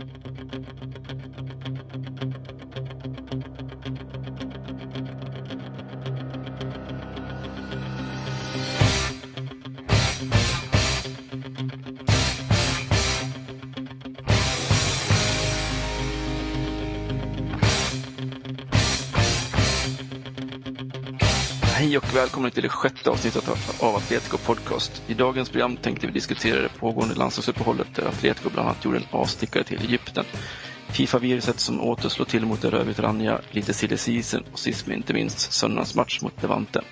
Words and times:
thank 0.00 0.24
you 0.24 0.29
och 22.02 22.16
välkommen 22.16 22.50
till 22.50 22.62
det 22.62 22.68
sjätte 22.68 23.10
avsnittet 23.10 23.48
av 23.82 23.96
Atletico 23.96 24.38
Podcast. 24.38 25.02
I 25.06 25.14
dagens 25.14 25.50
program 25.50 25.76
tänkte 25.76 26.06
vi 26.06 26.12
diskutera 26.12 26.62
det 26.62 26.68
pågående 26.68 27.14
landslagsuppehållet 27.14 27.86
där 27.94 28.06
Atletico 28.08 28.50
bland 28.50 28.68
annat 28.68 28.84
gjorde 28.84 28.96
en 28.96 29.04
avstickare 29.10 29.64
till 29.64 29.80
Egypten. 29.80 30.24
Fifa-viruset 30.88 31.60
som 31.60 31.80
åter 31.80 32.08
slår 32.08 32.26
till 32.26 32.46
mot 32.46 32.62
det 32.62 32.70
rödvita 32.70 33.02
Ranja, 33.02 33.40
lite 33.50 33.74
silly 33.74 33.96
season 33.96 34.44
och 34.52 34.58
sist 34.58 34.86
men 34.86 34.96
inte 34.96 35.12
minst 35.12 35.52
söndagens 35.52 35.94
match 35.94 36.20
mot 36.22 36.42
Levante. 36.42 36.82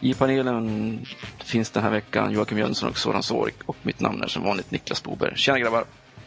I 0.00 0.14
panelen 0.14 1.06
finns 1.44 1.70
den 1.70 1.82
här 1.82 1.90
veckan 1.90 2.32
Joakim 2.32 2.58
Jönsson 2.58 2.88
och 2.88 2.98
Soran 2.98 3.22
Sorik 3.22 3.56
och 3.66 3.76
mitt 3.82 4.00
namn 4.00 4.22
är 4.22 4.28
som 4.28 4.42
vanligt 4.42 4.70
Niklas 4.70 5.02
Boberg. 5.02 5.36
Tjena 5.36 5.58
grabbar! 5.58 5.84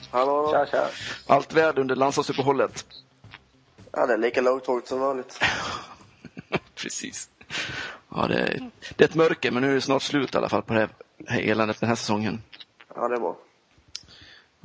Hallå! 0.10 0.52
Tja, 0.52 0.66
tja. 0.72 0.88
Allt 1.28 1.54
väd 1.54 1.80
under 1.80 1.96
landslagsuppehållet? 1.96 2.86
Ja, 3.92 4.06
det 4.06 4.14
är 4.14 4.18
lika 4.18 4.42
lågtråkigt 4.42 4.88
som 4.88 5.00
vanligt. 5.00 5.40
Precis. 6.76 7.31
Ja, 8.16 8.28
det 8.28 8.40
är, 8.40 8.70
det 8.96 9.04
är 9.04 9.08
ett 9.08 9.16
mörker, 9.16 9.52
men 9.52 9.64
nu 9.64 9.70
är 9.70 9.76
det 9.76 9.82
snart 9.82 10.04
slut 10.04 10.36
i 10.36 10.38
alla 10.38 10.50
fall 10.50 10.62
på 10.62 10.74
det 10.74 10.80
här, 10.80 10.90
här 11.28 11.42
eländet 11.42 11.80
den 11.80 11.90
här 11.90 11.96
säsongen. 11.96 12.42
Ja, 12.96 13.08
det 13.08 13.16
är 13.16 13.20
bra. 13.20 13.38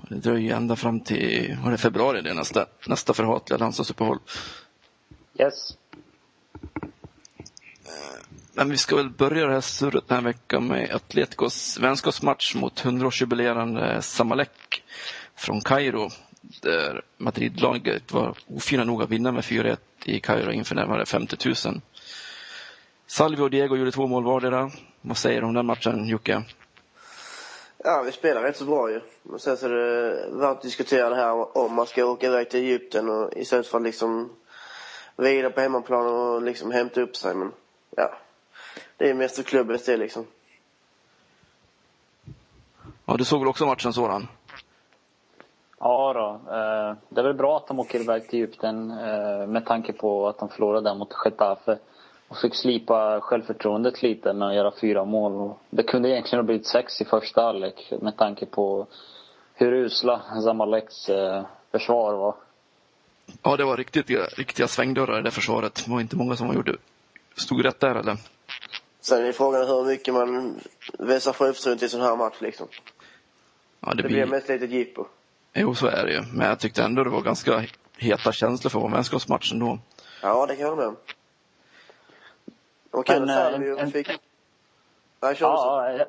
Det 0.09 0.15
dröjer 0.15 0.57
ända 0.57 0.77
fram 0.77 1.01
till 1.01 1.57
vad 1.59 1.67
är 1.67 1.71
det, 1.71 1.79
februari, 1.79 2.23
det 2.23 2.31
är 2.31 2.35
nästa, 2.35 2.67
nästa 2.87 3.15
förhatliga 3.15 3.59
landslagsuppehåll. 3.59 4.19
Yes. 5.39 5.77
Men 8.53 8.71
vi 8.71 8.77
ska 8.77 8.97
väl 8.97 9.11
börja 9.11 9.47
det 9.47 9.53
här 9.53 9.61
surret 9.61 10.09
den 10.09 10.17
här 10.17 10.25
veckan 10.25 10.67
med 10.67 10.95
Atleticos 10.95 11.79
vänskapsmatch 11.79 12.55
mot 12.55 12.85
100-årsjubilerande 12.85 14.01
Samalek 14.01 14.83
från 15.35 15.61
Kairo. 15.61 16.11
Där 16.63 17.03
Madrid-laget 17.17 18.13
var 18.13 18.37
ofina 18.47 18.85
nog 18.85 19.03
att 19.03 19.11
vinna 19.11 19.33
med 19.33 19.45
4-1 19.45 19.77
i 20.05 20.21
Kairo 20.21 20.53
inför 20.53 20.75
närmare 20.75 21.07
50 21.07 21.37
000. 21.67 21.81
Salvi 23.07 23.43
och 23.43 23.51
Diego 23.51 23.77
gjorde 23.77 23.93
två 23.93 24.07
mål 24.07 24.25
vardera. 24.25 24.71
Vad 25.01 25.17
säger 25.17 25.41
du 25.41 25.47
om 25.47 25.55
den 25.55 25.67
matchen, 25.67 26.07
Jocke? 26.07 26.43
Ja, 27.79 28.03
vi 28.07 28.13
spelar 28.13 28.43
rätt 28.43 28.57
så 28.57 28.65
bra 28.65 28.91
ju. 28.91 29.01
Men 29.23 29.39
sen 29.39 29.57
så 29.57 29.67
är 29.67 29.71
det 29.71 30.29
värt 30.31 30.57
att 30.57 30.63
diskutera 30.63 31.09
det 31.09 31.17
här 31.17 31.59
om 31.59 31.75
man 31.75 31.87
ska 31.87 32.05
åka 32.05 32.27
iväg 32.27 32.51
till 32.51 32.61
Egypten 32.61 33.09
och 33.09 33.33
istället 33.37 33.67
för 33.67 33.79
att 33.79 33.85
liksom 33.85 34.31
vila 35.17 35.51
på 35.51 35.61
hemmaplan 35.61 36.07
och 36.07 36.43
liksom 36.43 36.71
hämta 36.71 37.01
upp 37.01 37.17
sig. 37.17 37.35
Men 37.35 37.53
ja, 37.97 38.11
det 38.97 39.11
är 39.11 39.15
mest 39.15 39.37
för 39.37 39.43
klubbens 39.43 39.85
del 39.85 40.01
liksom. 40.01 40.27
Ja, 43.05 43.17
du 43.17 43.25
såg 43.25 43.41
väl 43.41 43.49
också 43.49 43.67
matchen 43.67 43.93
sådan? 43.93 44.29
Ja 45.79 46.13
då. 46.13 46.53
Eh, 46.55 46.97
det 47.09 47.21
är 47.21 47.25
väl 47.25 47.35
bra 47.35 47.57
att 47.57 47.67
de 47.67 47.81
åker 47.81 48.01
iväg 48.01 48.29
till 48.29 48.39
Egypten 48.39 48.91
eh, 48.91 49.47
med 49.47 49.67
tanke 49.67 49.93
på 49.93 50.29
att 50.29 50.39
de 50.39 50.49
förlorade 50.49 50.89
där 50.89 50.95
mot 50.95 51.15
Getafe. 51.25 51.79
Och 52.29 52.39
fick 52.39 52.55
slipa 52.55 53.21
självförtroendet 53.21 54.03
lite 54.03 54.33
med 54.33 54.49
att 54.49 54.55
göra 54.55 54.73
fyra 54.81 55.05
mål. 55.05 55.55
Det 55.71 55.83
kunde 55.83 56.09
egentligen 56.09 56.39
ha 56.39 56.47
blivit 56.47 56.67
sex 56.67 57.01
i 57.01 57.05
första 57.05 57.43
halvlek 57.43 57.93
med 58.01 58.17
tanke 58.17 58.47
på 58.47 58.87
hur 59.55 59.73
usla 59.73 60.23
Zamaleks 60.45 61.09
eh, 61.09 61.47
försvar 61.73 62.15
var. 62.15 62.35
Ja, 63.43 63.57
det 63.57 63.65
var 63.65 63.77
riktigt, 63.77 64.11
riktiga 64.39 64.69
svängdörrar 64.69 65.19
i 65.19 65.23
det 65.23 65.31
försvaret. 65.31 65.83
Det 65.85 65.91
var 65.91 66.01
inte 66.01 66.17
många 66.17 66.37
som 66.37 66.55
gjorde, 66.55 66.77
stod 67.37 67.65
rätt 67.65 67.81
där 67.81 67.95
eller? 67.95 68.17
Sen 69.01 69.25
är 69.25 69.33
frågan 69.33 69.67
hur 69.67 69.85
mycket 69.85 70.15
man 70.15 70.61
visar 70.99 71.33
självförtroende 71.33 71.87
i 71.87 71.89
sån 71.89 72.01
här 72.01 72.17
match 72.17 72.37
liksom. 72.41 72.69
Ja, 73.81 73.95
det, 73.95 74.03
Det 74.03 74.09
blir... 74.09 74.27
mest 74.27 74.49
lite 74.49 74.67
jippo. 74.67 75.05
Jo, 75.55 75.75
så 75.75 75.87
är 75.87 76.07
det 76.07 76.13
ju. 76.13 76.23
Men 76.33 76.49
jag 76.49 76.59
tyckte 76.59 76.83
ändå 76.83 77.05
det 77.05 77.11
var 77.11 77.21
ganska 77.21 77.65
heta 77.97 78.33
känslor 78.33 78.71
för 78.71 78.81
vara 78.81 78.93
vänskapsmatch 78.93 79.53
ändå. 79.53 79.79
Ja, 80.23 80.47
det 80.47 80.57
kan 80.57 80.63
jag 80.63 80.71
hålla 80.71 80.91
med 80.91 80.97
om. 82.97 83.01
Och 83.01 83.07
kul 83.07 83.21
Men, 83.27 83.31
att 83.31 83.37
eh, 83.47 83.51
Salvi 83.53 83.79
en- 83.79 83.91
fick... 83.91 84.09
Nej, 85.23 85.35
kör. 85.37 85.47
Ja, 85.47 85.93
jag, 85.93 86.07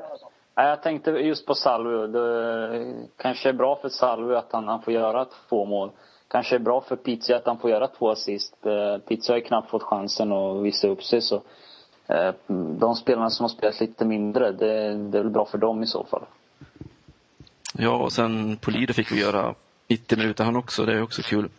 ja, 0.55 0.69
jag 0.69 0.83
tänkte 0.83 1.11
just 1.11 1.45
på 1.45 1.55
Salvio. 1.55 2.07
Det 2.07 2.93
kanske 3.17 3.49
är 3.49 3.53
bra 3.53 3.75
för 3.81 3.89
Salvio 3.89 4.35
att 4.35 4.51
han, 4.51 4.67
han 4.67 4.81
får 4.81 4.93
göra 4.93 5.25
två 5.49 5.65
mål. 5.65 5.91
Kanske 6.27 6.55
är 6.55 6.59
bra 6.59 6.81
för 6.81 6.95
Pizzi 6.95 7.33
att 7.33 7.45
han 7.45 7.57
får 7.59 7.69
göra 7.69 7.87
två 7.87 8.09
assist. 8.11 8.53
Eh, 8.65 8.97
Pizzi 8.97 9.31
har 9.31 9.37
ju 9.39 9.43
knappt 9.45 9.69
fått 9.69 9.83
chansen 9.83 10.31
att 10.31 10.63
visa 10.63 10.87
upp 10.87 11.03
sig. 11.03 11.21
Så, 11.21 11.41
eh, 12.07 12.33
de 12.79 12.95
spelarna 12.95 13.29
som 13.29 13.43
har 13.43 13.49
spelat 13.49 13.79
lite 13.79 14.05
mindre, 14.05 14.51
det, 14.51 14.93
det 14.93 15.17
är 15.17 15.23
väl 15.23 15.29
bra 15.29 15.45
för 15.45 15.57
dem 15.57 15.83
i 15.83 15.87
så 15.87 16.03
fall. 16.03 16.23
Ja, 17.73 17.95
och 17.95 18.11
sen 18.11 18.57
Polido 18.57 18.93
fick 18.93 19.11
vi 19.11 19.19
göra 19.21 19.55
90 19.87 20.17
minuter 20.17 20.43
han 20.43 20.55
också. 20.55 20.85
Det 20.85 20.93
är 20.93 21.01
också 21.03 21.21
kul. 21.21 21.49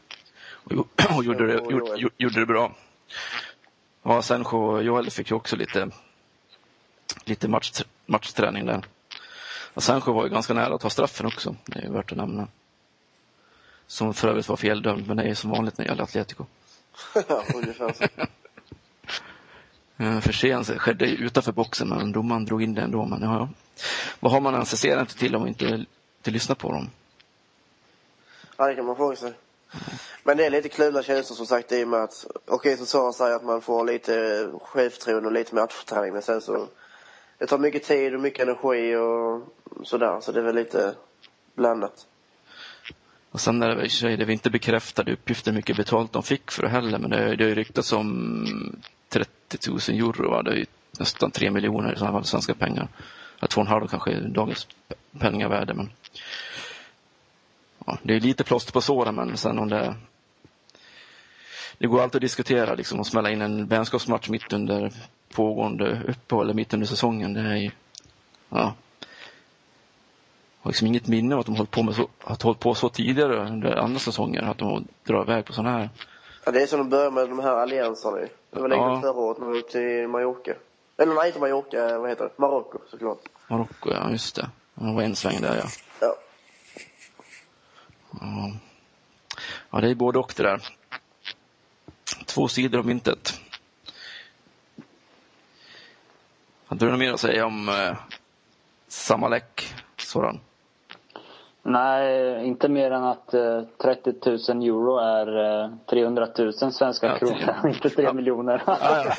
Och, 0.64 0.72
och 1.18 1.24
gjorde, 1.24 1.46
det, 1.46 1.52
gjorde- 1.70 2.08
gjorde 2.16 2.40
det 2.40 2.46
bra. 2.46 2.72
Ja, 4.08 4.22
sen 4.22 4.46
och 4.46 4.82
Joel 4.82 5.10
fick 5.10 5.30
ju 5.30 5.36
också 5.36 5.56
lite, 5.56 5.90
lite 7.24 7.48
match, 7.48 7.82
matchträning 8.06 8.66
där. 8.66 8.84
Och 9.74 9.82
Sancho 9.82 10.12
var 10.12 10.24
ju 10.24 10.30
ganska 10.30 10.54
nära 10.54 10.74
att 10.74 10.80
ta 10.80 10.90
straffen 10.90 11.26
också. 11.26 11.56
Det 11.66 11.78
är 11.78 11.82
ju 11.82 11.92
värt 11.92 12.12
att 12.12 12.18
nämna. 12.18 12.48
Som 13.86 14.14
för 14.14 14.28
övrigt 14.28 14.48
var 14.48 14.56
feldömd, 14.56 15.06
men 15.06 15.16
det 15.16 15.22
är 15.22 15.26
ju 15.26 15.34
som 15.34 15.50
vanligt 15.50 15.78
när 15.78 15.84
det 15.84 15.88
gäller 15.88 16.02
Atletico. 16.02 16.44
Ja, 17.28 17.44
ungefär 17.54 17.92
så. 17.92 18.04
Eh, 20.00 20.20
Förseelse 20.20 20.78
skedde 20.78 21.06
ju 21.06 21.16
utanför 21.16 21.52
boxen, 21.52 21.88
men 21.88 22.12
domaren 22.12 22.44
drog 22.44 22.62
in 22.62 22.74
det 22.74 22.82
ändå. 22.82 23.04
Men 23.04 23.22
ja, 23.22 23.38
ja. 23.38 23.48
Vad 24.20 24.32
har 24.32 24.40
man 24.40 24.54
ens 24.54 24.84
inte 24.84 25.18
till 25.18 25.34
om 25.34 25.40
man 25.40 25.48
inte, 25.48 25.84
inte 26.18 26.30
lyssnar 26.30 26.56
på 26.56 26.72
dem? 26.72 26.90
Ja, 28.56 28.66
det 28.66 28.74
kan 28.74 28.86
man 28.86 28.96
fråga 28.96 29.16
sig. 29.16 29.32
Men 30.22 30.36
det 30.36 30.46
är 30.46 30.50
lite 30.50 30.68
kluvna 30.68 31.02
känslor 31.02 31.36
som 31.36 31.46
sagt 31.46 31.72
i 31.72 31.84
och 31.84 31.88
med 31.88 32.00
att, 32.00 32.26
okej 32.34 32.54
okay, 32.54 32.76
som 32.76 32.86
Sara 32.86 33.12
säger 33.12 33.36
att 33.36 33.44
man 33.44 33.60
får 33.62 33.84
lite 33.84 34.48
självförtroende 34.62 35.26
och 35.26 35.32
lite 35.32 35.54
matchträning 35.54 36.12
men 36.12 36.22
sen 36.22 36.40
så, 36.40 36.66
det 37.38 37.46
tar 37.46 37.58
mycket 37.58 37.82
tid 37.82 38.14
och 38.14 38.20
mycket 38.20 38.42
energi 38.42 38.96
och 38.96 39.42
sådär 39.86 40.20
så 40.20 40.32
det 40.32 40.40
är 40.40 40.44
väl 40.44 40.54
lite 40.54 40.94
blandat. 41.54 42.06
Och 43.30 43.40
sen 43.40 43.62
är 43.62 43.68
det 43.68 43.74
väl 43.74 43.84
i 43.84 43.88
och 43.88 43.92
för 43.92 43.98
sig, 43.98 44.16
det 44.16 44.22
är 44.22 44.26
väl 44.26 44.32
inte 44.32 44.50
bekräftade 44.50 45.12
uppgifter 45.12 45.50
hur 45.50 45.56
mycket 45.56 45.76
betalt 45.76 46.12
de 46.12 46.22
fick 46.22 46.50
för 46.50 46.62
det 46.62 46.68
heller, 46.68 46.98
men 46.98 47.10
det, 47.10 47.36
det 47.36 47.44
har 47.44 47.48
ju 47.48 47.54
ryktats 47.54 47.92
om 47.92 48.46
30 49.08 49.70
000 49.70 49.78
euro, 49.88 50.30
va? 50.30 50.42
det 50.42 50.50
är 50.50 50.56
ju 50.56 50.66
nästan 50.98 51.30
3 51.30 51.50
miljoner 51.50 51.92
i 51.92 51.96
sådana 51.96 52.12
fall 52.12 52.24
svenska 52.24 52.54
pengar. 52.54 52.88
Ja, 53.40 53.46
två 53.46 53.60
och 53.60 53.66
en 53.66 53.72
halv 53.72 53.88
kanske 53.88 54.12
är 54.12 54.20
dagens 54.20 54.68
penningvärde, 55.18 55.74
men 55.74 55.90
ja, 57.88 57.98
det 58.02 58.16
är 58.16 58.20
lite 58.20 58.44
plåster 58.44 58.72
på 58.72 58.80
såren, 58.80 59.14
men 59.14 59.36
sen 59.36 59.58
om 59.58 59.68
det 59.68 59.94
det 61.78 61.86
går 61.86 62.02
alltid 62.02 62.16
att 62.16 62.22
diskutera 62.22 62.74
liksom, 62.74 63.00
och 63.00 63.06
smälla 63.06 63.30
in 63.30 63.42
en 63.42 63.66
vänskapsmatch 63.66 64.28
mitt 64.28 64.52
under 64.52 64.92
pågående 65.34 66.02
uppehåll, 66.08 66.44
eller 66.44 66.54
mitt 66.54 66.74
under 66.74 66.86
säsongen. 66.86 67.34
Det 67.34 67.40
är 67.40 67.56
ju, 67.56 67.70
ja, 68.48 68.74
har 70.60 70.70
liksom 70.70 70.86
inget 70.86 71.06
minne 71.06 71.34
av 71.34 71.40
att 71.40 71.46
de 71.46 71.56
hållit 71.56 71.70
på 71.70 71.82
med 71.82 71.94
så, 71.94 72.08
att 72.24 72.42
hållit 72.42 72.60
på 72.60 72.74
så 72.74 72.88
tidigare 72.88 73.46
under 73.46 73.76
andra 73.76 73.98
säsonger, 73.98 74.42
att 74.42 74.58
de 74.58 74.88
drar 75.04 75.22
iväg 75.22 75.44
på 75.44 75.52
sådana 75.52 75.78
här. 75.78 75.90
Ja, 76.44 76.52
det 76.52 76.62
är 76.62 76.66
som 76.66 76.78
de 76.78 76.88
börjar 76.88 77.10
med 77.10 77.28
de 77.28 77.38
här 77.38 77.56
allianserna 77.56 78.20
ju. 78.20 78.28
Det 78.50 78.60
var 78.60 78.68
likadant 78.68 79.04
Ja. 79.04 79.12
förra 79.12 79.22
året 79.22 79.38
när 79.40 79.46
vi 79.48 79.58
åkte 79.58 79.72
till 79.72 80.08
Mallorca. 80.08 80.54
Eller 80.96 81.14
nej, 81.14 81.26
inte 81.26 81.40
Mallorca, 81.40 81.98
vad 81.98 82.08
heter 82.08 82.24
det? 82.24 82.30
Marocko 82.36 82.78
såklart. 82.90 83.18
Marocko, 83.48 83.90
ja 83.90 84.10
just 84.10 84.36
det. 84.36 84.50
Det 84.74 84.92
var 84.94 85.02
en 85.02 85.16
sväng 85.16 85.40
där 85.40 85.56
ja. 85.56 85.68
Ja. 88.20 89.80
Det 89.80 89.90
är 89.90 89.94
både 89.94 90.18
och 90.18 90.32
det 90.36 90.42
där. 90.42 90.60
Två 92.26 92.48
sidor 92.48 92.78
av 92.78 92.86
myntet. 92.86 93.40
Hade 96.66 96.84
du 96.84 96.90
något 96.90 97.00
mer 97.00 97.12
att 97.12 97.20
säga 97.20 97.46
om 97.46 97.68
eh, 97.68 97.96
Samalek, 98.88 99.74
Soran? 99.96 100.40
Nej, 101.62 102.46
inte 102.46 102.68
mer 102.68 102.90
än 102.90 103.04
att 103.04 103.34
eh, 103.34 103.62
30 103.82 104.12
000 104.52 104.62
euro 104.62 104.98
är 104.98 105.62
eh, 105.64 105.70
300 105.90 106.28
000 106.38 106.52
svenska 106.72 107.06
Ja, 107.06 107.18
kronor, 107.18 107.68
inte 107.74 107.90
3 107.90 108.04
Ja. 108.04 108.12
miljoner. 108.12 108.62
Ja, 108.66 108.78
ja. 108.82 109.14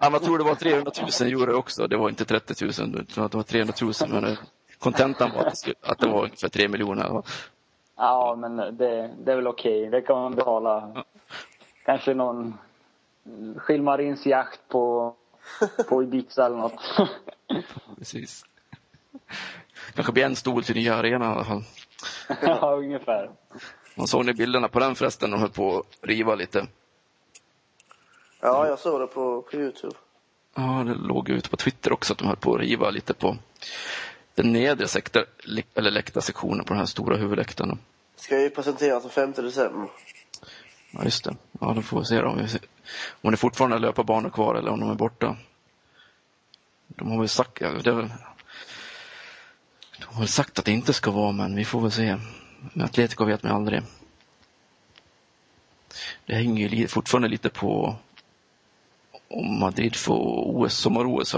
ja, 0.00 0.10
man 0.10 0.20
tror 0.20 0.38
det 0.38 0.44
var 0.44 0.54
300 0.54 0.92
000 1.20 1.32
euro 1.32 1.54
också. 1.58 1.86
Det 1.86 1.96
var 1.96 2.08
inte 2.08 2.24
30 2.24 2.64
000, 2.64 2.94
jag 2.96 3.08
tror 3.08 3.24
att 3.24 3.30
det 3.32 3.36
var 3.36 3.44
300 3.44 3.74
000. 3.82 3.92
Men 4.22 4.36
kontentan 4.78 5.30
var 5.34 5.40
att 5.44 5.50
det, 5.50 5.56
skulle, 5.56 5.74
att 5.82 5.98
det 5.98 6.08
var 6.08 6.22
ungefär 6.24 6.48
3 6.48 6.68
miljoner. 6.68 7.22
Ja, 8.00 8.36
men 8.38 8.56
det, 8.56 9.14
det 9.18 9.32
är 9.32 9.36
väl 9.36 9.46
okej. 9.46 9.90
Det 9.90 10.02
kan 10.02 10.16
man 10.16 10.34
betala. 10.34 11.04
Kanske 11.84 12.14
någon 12.14 12.58
skilmarins 13.56 14.26
jakt 14.26 14.60
på, 14.68 15.14
på 15.88 16.02
Ibiza 16.02 16.46
eller 16.46 16.56
något. 16.56 16.80
Precis. 17.98 18.44
Kanske 19.94 20.12
blir 20.12 20.24
en 20.24 20.36
stol 20.36 20.64
till 20.64 20.74
nya 20.74 20.94
arenan 20.94 21.30
i 21.30 21.34
alla 21.34 21.44
fall. 21.44 21.62
ja, 22.42 22.76
ungefär. 22.76 23.30
Man 23.94 24.06
såg 24.06 24.26
ni 24.26 24.32
bilderna 24.32 24.68
på 24.68 24.78
den 24.78 24.94
förresten? 24.94 25.30
De 25.30 25.40
höll 25.40 25.50
på 25.50 25.78
att 25.78 26.08
riva 26.08 26.34
lite. 26.34 26.66
Ja, 28.40 28.66
jag 28.66 28.78
såg 28.78 29.00
det 29.00 29.06
på, 29.06 29.42
på 29.42 29.56
Youtube. 29.56 29.96
Ja, 30.54 30.84
det 30.86 30.94
låg 30.94 31.28
ute 31.28 31.50
på 31.50 31.56
Twitter 31.56 31.92
också 31.92 32.12
att 32.12 32.18
de 32.18 32.28
höll 32.28 32.36
på 32.36 32.54
att 32.54 32.60
riva 32.60 32.90
lite 32.90 33.14
på 33.14 33.36
den 34.34 34.52
nedre 34.52 34.88
sektor, 34.88 35.24
eller 35.74 35.90
läktarsektionen 35.90 36.64
på 36.64 36.72
den 36.72 36.78
här 36.78 36.86
stora 36.86 37.16
huvudläktaren. 37.16 37.78
Ska 38.16 38.40
ju 38.40 38.50
presenteras 38.50 39.02
den 39.02 39.12
5 39.12 39.32
december. 39.32 39.88
Ja, 40.90 41.04
just 41.04 41.24
det. 41.24 41.36
Ja, 41.60 41.72
då 41.74 41.82
får 41.82 41.98
vi 41.98 42.04
se 42.04 42.20
då. 42.20 42.38
Om 43.20 43.30
det 43.30 43.36
fortfarande 43.36 43.76
är 43.76 43.80
löparbanor 43.80 44.30
kvar 44.30 44.54
eller 44.54 44.70
om 44.70 44.80
de 44.80 44.90
är 44.90 44.94
borta. 44.94 45.36
De 46.86 47.10
har 47.10 47.18
väl 47.18 47.28
sagt, 47.28 47.60
ja, 47.60 47.68
det 47.68 47.92
väl, 47.92 48.08
de 49.98 50.04
har 50.04 50.18
väl 50.18 50.28
sagt 50.28 50.58
att 50.58 50.64
det 50.64 50.72
inte 50.72 50.92
ska 50.92 51.10
vara, 51.10 51.32
men 51.32 51.56
vi 51.56 51.64
får 51.64 51.80
väl 51.80 51.92
se. 51.92 52.16
Med 52.72 52.84
Atletico 52.84 53.24
vet 53.24 53.42
man 53.42 53.52
aldrig. 53.52 53.82
Det 56.26 56.34
hänger 56.34 56.68
ju 56.68 56.88
fortfarande 56.88 57.28
lite 57.28 57.48
på 57.48 57.96
om 59.28 59.60
Madrid 59.60 59.96
får 59.96 60.42
OS, 60.46 60.74
sommar-OS? 60.74 61.36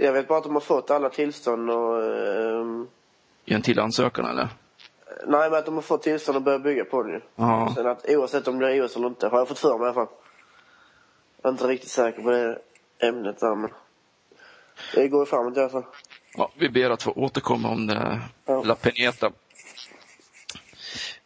Jag 0.00 0.12
vet 0.12 0.28
bara 0.28 0.38
att 0.38 0.44
de 0.44 0.54
har 0.54 0.60
fått 0.60 0.90
alla 0.90 1.08
tillstånd 1.10 1.70
och... 1.70 2.02
Eh, 2.04 2.84
Ge 3.44 3.54
en 3.54 3.62
till 3.62 3.80
ansökan 3.80 4.24
eller? 4.24 4.48
Nej, 5.26 5.50
men 5.50 5.58
att 5.58 5.66
de 5.66 5.74
har 5.74 5.82
fått 5.82 6.02
tillstånd 6.02 6.38
att 6.38 6.44
börja 6.44 6.58
bygga 6.58 6.84
på 6.84 7.02
den 7.02 7.12
ju. 7.12 7.20
Ja. 7.36 7.72
Sen 7.74 7.86
att 7.86 8.04
oavsett 8.08 8.48
om 8.48 8.58
det 8.58 8.66
blir 8.66 8.84
OS 8.84 8.96
eller 8.96 9.06
inte, 9.06 9.28
har 9.28 9.38
jag 9.38 9.48
fått 9.48 9.58
för 9.58 9.78
mig 9.78 9.80
i 9.80 9.84
alla 9.84 9.94
fall. 9.94 10.14
Jag 11.42 11.48
är 11.48 11.52
inte 11.52 11.66
riktigt 11.66 11.90
säker 11.90 12.22
på 12.22 12.30
det 12.30 12.58
ämnet 12.98 13.40
där, 13.40 13.54
men... 13.54 13.70
Det 14.94 15.08
går 15.08 15.20
ju 15.22 15.26
framåt 15.26 15.56
i 15.56 15.60
alla 15.60 15.68
fall. 15.68 15.84
Ja, 16.34 16.50
vi 16.58 16.68
ber 16.68 16.90
att 16.90 17.02
få 17.02 17.12
återkomma 17.12 17.68
om 17.68 17.86
det 17.86 18.20
Ja. 18.44 18.62
La 18.62 18.74
Peneta. 18.74 19.30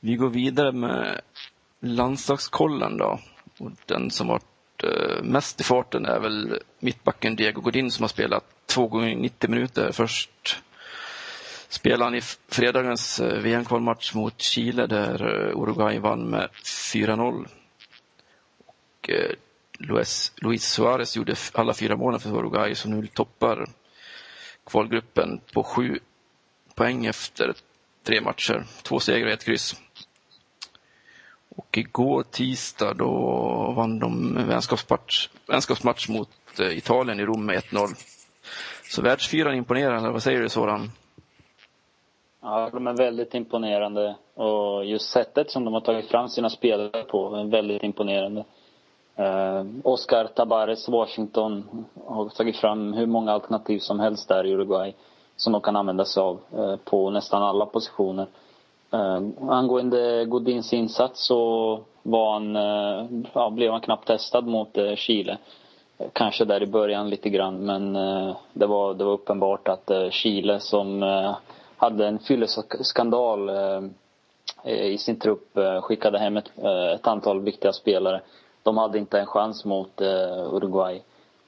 Vi 0.00 0.16
går 0.16 0.28
vidare 0.28 0.72
med 0.72 1.20
landslagskollen 1.80 2.96
då. 2.96 3.18
Och 3.58 3.70
den 3.86 4.10
som 4.10 4.30
varit 4.82 5.24
mest 5.24 5.60
i 5.60 5.64
farten 5.64 6.06
är 6.06 6.20
väl 6.20 6.58
mittbacken 6.78 7.36
Diego 7.36 7.60
Godin 7.60 7.90
som 7.90 8.02
har 8.02 8.08
spelat 8.08 8.44
två 8.66 8.86
gånger 8.86 9.16
90 9.16 9.50
minuter. 9.50 9.92
Först 9.92 10.62
spelade 11.68 12.04
han 12.04 12.14
i 12.14 12.20
fredagens 12.48 13.20
eh, 13.20 13.38
VM-kvalmatch 13.42 14.14
mot 14.14 14.40
Chile 14.40 14.86
där 14.86 15.48
eh, 15.48 15.60
Uruguay 15.60 15.98
vann 15.98 16.30
med 16.30 16.48
4-0. 16.94 17.46
Och 18.66 19.10
Luis, 19.78 20.32
Luis 20.36 20.64
Suarez 20.64 21.16
gjorde 21.16 21.36
alla 21.54 21.74
fyra 21.74 21.96
målen 21.96 22.20
för 22.20 22.30
Uruguay 22.30 22.74
som 22.74 22.90
nu 22.90 23.06
toppar 23.06 23.66
kvalgruppen 24.66 25.40
på 25.52 25.62
sju 25.62 25.98
poäng 26.74 27.06
efter 27.06 27.54
tre 28.04 28.20
matcher. 28.20 28.64
Två 28.82 29.00
segrar 29.00 29.26
och 29.26 29.32
ett 29.32 29.44
kryss. 29.44 29.76
Och 31.56 31.78
igår 31.78 32.22
tisdag 32.22 32.94
då 32.94 33.10
vann 33.76 33.98
de 33.98 34.36
en 34.36 34.48
vänskapsmatch, 34.48 35.28
vänskapsmatch 35.46 36.08
mot 36.08 36.28
eh, 36.60 36.78
Italien 36.78 37.20
i 37.20 37.24
Rom 37.24 37.46
med 37.46 37.56
1-0. 37.56 37.88
Så 38.90 39.02
världsfyran 39.02 39.54
imponerar, 39.54 40.10
vad 40.10 40.22
säger 40.22 40.40
du 40.40 40.48
Soran? 40.48 40.90
Ja, 42.42 42.70
de 42.72 42.86
är 42.86 42.92
väldigt 42.92 43.34
imponerande. 43.34 44.16
Och 44.34 44.84
just 44.84 45.10
sättet 45.10 45.50
som 45.50 45.64
de 45.64 45.74
har 45.74 45.80
tagit 45.80 46.10
fram 46.10 46.28
sina 46.28 46.50
spelare 46.50 47.02
på 47.02 47.36
är 47.36 47.44
väldigt 47.44 47.82
imponerande. 47.82 48.44
Eh, 49.16 49.64
Oscar 49.82 50.26
Tabares, 50.26 50.88
Washington, 50.88 51.84
har 52.06 52.28
tagit 52.28 52.56
fram 52.56 52.92
hur 52.92 53.06
många 53.06 53.32
alternativ 53.32 53.78
som 53.78 54.00
helst 54.00 54.28
där 54.28 54.46
i 54.46 54.52
Uruguay. 54.52 54.94
Som 55.36 55.52
de 55.52 55.60
kan 55.60 55.76
använda 55.76 56.04
sig 56.04 56.20
av 56.20 56.40
eh, 56.56 56.76
på 56.76 57.10
nästan 57.10 57.42
alla 57.42 57.66
positioner. 57.66 58.26
Eh, 58.92 59.20
angående 59.48 60.24
Godins 60.24 60.72
insats 60.72 61.26
så 61.26 61.80
var 62.02 62.32
han, 62.32 62.56
eh, 62.56 63.06
ja, 63.32 63.50
blev 63.50 63.72
han 63.72 63.80
knappt 63.80 64.06
testad 64.06 64.46
mot 64.46 64.78
eh, 64.78 64.94
Chile. 64.94 65.38
Kanske 66.12 66.44
där 66.44 66.62
i 66.62 66.66
början 66.66 67.10
lite 67.10 67.30
grann 67.30 67.56
men 67.66 67.96
eh, 67.96 68.36
det, 68.52 68.66
var, 68.66 68.94
det 68.94 69.04
var 69.04 69.12
uppenbart 69.12 69.68
att 69.68 69.90
eh, 69.90 70.10
Chile 70.10 70.60
som 70.60 71.02
eh, 71.02 71.36
hade 71.76 72.06
en 72.06 72.18
fylleskandal 72.18 73.48
eh, 73.48 73.82
i 74.64 74.98
sin 74.98 75.18
trupp 75.18 75.56
eh, 75.56 75.80
skickade 75.80 76.18
hem 76.18 76.36
ett, 76.36 76.50
eh, 76.62 76.92
ett 76.94 77.06
antal 77.06 77.40
viktiga 77.40 77.72
spelare. 77.72 78.20
De 78.62 78.76
hade 78.76 78.98
inte 78.98 79.20
en 79.20 79.26
chans 79.26 79.64
mot 79.64 80.00
eh, 80.00 80.54
Uruguay. 80.54 81.02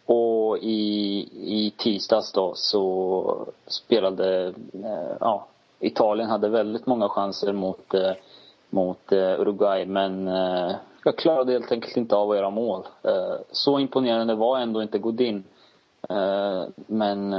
Och 0.06 0.58
i, 0.58 1.29
i 1.35 1.73
tisdags 1.76 2.32
då 2.32 2.52
så 2.55 3.47
spelade, 3.67 4.47
eh, 4.73 5.17
ja, 5.20 5.47
Italien 5.86 6.31
hade 6.31 6.48
väldigt 6.48 6.86
många 6.86 7.08
chanser 7.08 7.52
mot, 7.52 7.94
eh, 7.94 8.12
mot 8.70 9.12
eh, 9.12 9.40
Uruguay 9.40 9.86
men 9.86 10.28
eh, 10.28 10.75
jag 11.04 11.19
klarade 11.19 11.52
helt 11.52 11.72
enkelt 11.72 11.96
inte 11.96 12.16
av 12.16 12.31
att 12.31 12.36
göra 12.36 12.50
mål. 12.50 12.86
Så 13.50 13.78
imponerande 13.78 14.34
var 14.34 14.58
ändå 14.58 14.82
inte 14.82 14.98
Godin. 14.98 15.44
Men 16.86 17.32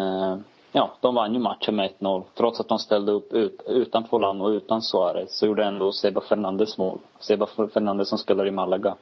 ja, 0.71 0.97
de 1.01 1.15
vann 1.15 1.33
ju 1.33 1.39
matchen 1.39 1.75
med 1.75 1.91
1-0. 1.99 2.23
Trots 2.33 2.59
att 2.59 2.67
de 2.67 2.79
ställde 2.79 3.11
upp 3.11 3.33
ut, 3.33 3.61
utan 3.67 4.07
Folano 4.07 4.43
och 4.43 4.49
utan 4.49 4.81
Suarez 4.81 5.37
så 5.37 5.45
gjorde 5.45 5.65
ändå 5.65 5.91
Seba 5.91 6.21
Fernandes 6.21 6.77
mål. 6.77 6.99
Seba 7.19 7.47
Fernandes 7.73 8.09
som 8.09 8.17
spelar 8.17 8.47
i 8.47 8.51
Malaga. 8.51 8.95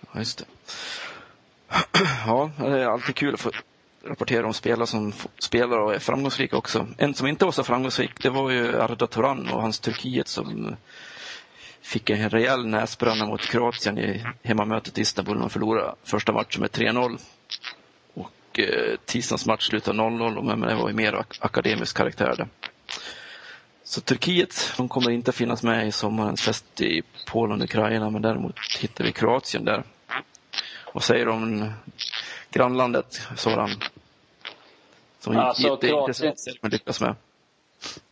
Ja, 0.00 0.18
just 0.18 0.38
det. 0.38 0.44
Ja, 2.26 2.50
det 2.58 2.82
är 2.82 2.86
alltid 2.86 3.14
kul 3.14 3.34
att 3.34 3.40
få 3.40 3.50
rapportera 4.04 4.46
om 4.46 4.54
spelare 4.54 4.86
som 4.86 5.12
spelar 5.38 5.78
och 5.78 5.94
är 5.94 5.98
framgångsrika 5.98 6.56
också. 6.56 6.86
En 6.98 7.14
som 7.14 7.26
inte 7.26 7.44
var 7.44 7.52
så 7.52 7.64
framgångsrik, 7.64 8.22
det 8.22 8.30
var 8.30 8.50
ju 8.50 8.80
Arda 8.80 9.06
Turan 9.06 9.48
och 9.48 9.62
hans 9.62 9.80
Turkiet 9.80 10.28
som 10.28 10.66
eh, 10.66 10.74
fick 11.82 12.10
en 12.10 12.30
rejäl 12.30 12.66
näsbränna 12.66 13.26
mot 13.26 13.40
Kroatien 13.40 13.98
i 13.98 14.24
hemmamötet 14.42 14.98
i 14.98 15.00
Istanbul 15.00 15.34
när 15.34 15.40
de 15.40 15.50
förlorade 15.50 15.94
första 16.04 16.32
matchen 16.32 16.60
med 16.60 16.70
3-0. 16.70 17.18
Och 18.14 18.58
eh, 18.58 18.96
tisdagens 19.04 19.46
match 19.46 19.68
slutade 19.68 19.98
0-0, 19.98 20.42
men 20.56 20.60
det 20.68 20.74
var 20.74 20.88
ju 20.88 20.94
mer 20.94 21.12
ak- 21.12 21.38
akademisk 21.40 21.96
karaktär 21.96 22.34
det. 22.38 22.48
Så 23.84 24.00
Turkiet, 24.00 24.72
de 24.76 24.88
kommer 24.88 25.10
inte 25.10 25.32
finnas 25.32 25.62
med 25.62 25.86
i 25.88 25.92
sommarens 25.92 26.42
fest 26.42 26.80
i 26.80 27.02
Polen 27.26 27.58
och 27.58 27.64
Ukraina, 27.64 28.10
men 28.10 28.22
däremot 28.22 28.54
hittar 28.80 29.04
vi 29.04 29.12
Kroatien 29.12 29.64
där. 29.64 29.82
Vad 30.94 31.02
säger 31.02 31.26
du 31.26 31.30
om 31.32 31.62
eh, 31.62 31.68
grannlandet, 32.50 33.28
Soran? 33.36 33.70
Som 35.24 35.36
Alltså, 35.38 35.68
inte 35.68 35.88
Kroatien- 35.88 36.34
inte 36.48 36.68
lyckas 36.68 37.00
med. 37.00 37.14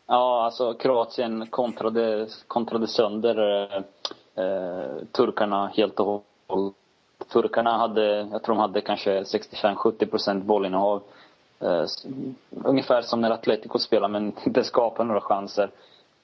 Ja, 0.06 0.44
alltså 0.44 0.74
Kroatien 0.74 1.46
kontrade, 1.46 2.28
kontrade 2.46 2.86
sönder 2.86 3.38
eh, 3.74 4.44
eh, 4.44 4.90
turkarna 5.12 5.66
helt 5.66 6.00
och 6.00 6.24
hållet. 6.46 6.74
Turkarna 7.32 7.78
hade, 7.78 8.28
jag 8.32 8.42
tror 8.42 8.54
de 8.54 8.60
hade 8.60 8.80
kanske 8.80 9.22
65-70 9.22 10.06
procent 10.06 10.44
bollinnehav. 10.44 11.02
Eh, 11.60 11.84
ungefär 12.64 13.02
som 13.02 13.20
när 13.20 13.30
Atletico 13.30 13.78
spelar 13.78 14.08
men 14.08 14.32
inte 14.46 14.64
skapar 14.64 15.04
några 15.04 15.20
chanser. 15.20 15.70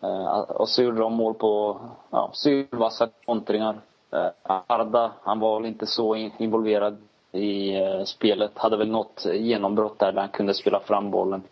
Eh, 0.02 0.38
och 0.40 0.68
så 0.68 0.82
gjorde 0.82 0.98
de 1.00 1.12
mål 1.14 1.34
på 1.34 1.80
ja, 2.10 2.30
sylvassa 2.32 3.08
kontringar. 3.26 3.76
Eh, 4.12 4.26
Arda, 4.66 5.12
han 5.22 5.40
var 5.40 5.60
väl 5.60 5.68
inte 5.68 5.86
så 5.86 6.14
in- 6.14 6.32
involverad 6.38 6.96
i 7.36 7.76
eh, 7.76 8.04
spelet. 8.04 8.58
Hade 8.58 8.76
väl 8.76 8.90
något 8.90 9.26
genombrott 9.34 9.98
där, 9.98 10.12
där 10.12 10.20
han 10.20 10.30
kunde 10.30 10.54
spela 10.54 10.80
fram 10.80 11.10
bollen. 11.10 11.42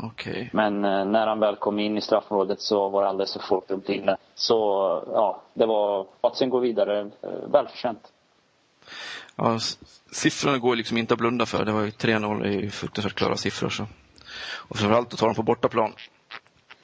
Okej. 0.00 0.50
Men 0.52 0.84
eh, 0.84 1.04
när 1.04 1.26
han 1.26 1.40
väl 1.40 1.56
kom 1.56 1.78
in 1.78 1.98
i 1.98 2.00
straffområdet 2.00 2.60
så 2.60 2.88
var 2.88 3.02
det 3.02 3.08
alldeles 3.08 3.32
för 3.32 3.40
få 3.40 3.64
runt 3.68 3.88
inne. 3.88 4.16
Så 4.34 4.54
ja, 5.12 5.42
det 5.54 5.66
var... 5.66 6.06
Kroatien 6.20 6.50
går 6.50 6.60
vidare 6.60 7.00
eh, 7.00 7.30
välförtjänt. 7.52 8.12
Ja, 9.36 9.58
siffrorna 10.12 10.58
går 10.58 10.76
liksom 10.76 10.96
inte 10.98 11.14
att 11.14 11.18
blunda 11.20 11.46
för. 11.46 11.64
Det 11.64 11.72
var 11.72 11.80
ju 11.80 11.90
3-0 11.90 12.44
är 12.44 12.50
ju 12.50 12.70
fruktansvärt 12.70 13.14
klara 13.14 13.36
siffror. 13.36 13.68
Så. 13.68 13.86
Och 14.68 14.76
framförallt 14.76 15.12
att 15.12 15.18
ta 15.18 15.26
dem 15.26 15.34
på 15.34 15.42
bortaplan. 15.42 15.92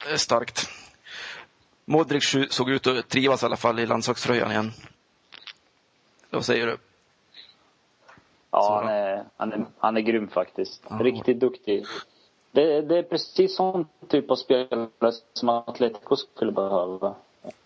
Det 0.05 0.13
är 0.13 0.17
starkt. 0.17 0.69
Modric 1.85 2.35
såg 2.49 2.69
ut 2.69 2.87
att 2.87 3.09
trivas 3.09 3.43
i 3.43 3.45
alla 3.45 3.57
fall 3.57 3.79
i 3.79 3.85
landslagströjan 3.85 4.51
igen. 4.51 4.71
Vad 6.35 6.45
säger 6.45 6.67
du? 6.67 6.77
Ja, 8.51 8.81
han 8.81 8.93
är, 8.93 9.23
han, 9.37 9.53
är, 9.53 9.65
han 9.77 9.97
är 9.97 10.01
grym 10.01 10.27
faktiskt. 10.27 10.83
Ja. 10.89 10.95
Riktigt 11.01 11.39
duktig. 11.39 11.85
Det, 12.51 12.81
det 12.81 12.97
är 12.97 13.03
precis 13.03 13.55
sån 13.55 13.87
typ 14.07 14.31
av 14.31 14.35
spelare 14.35 15.11
som 15.33 15.49
Atletico 15.49 16.15
skulle 16.15 16.51
behöva. 16.51 17.13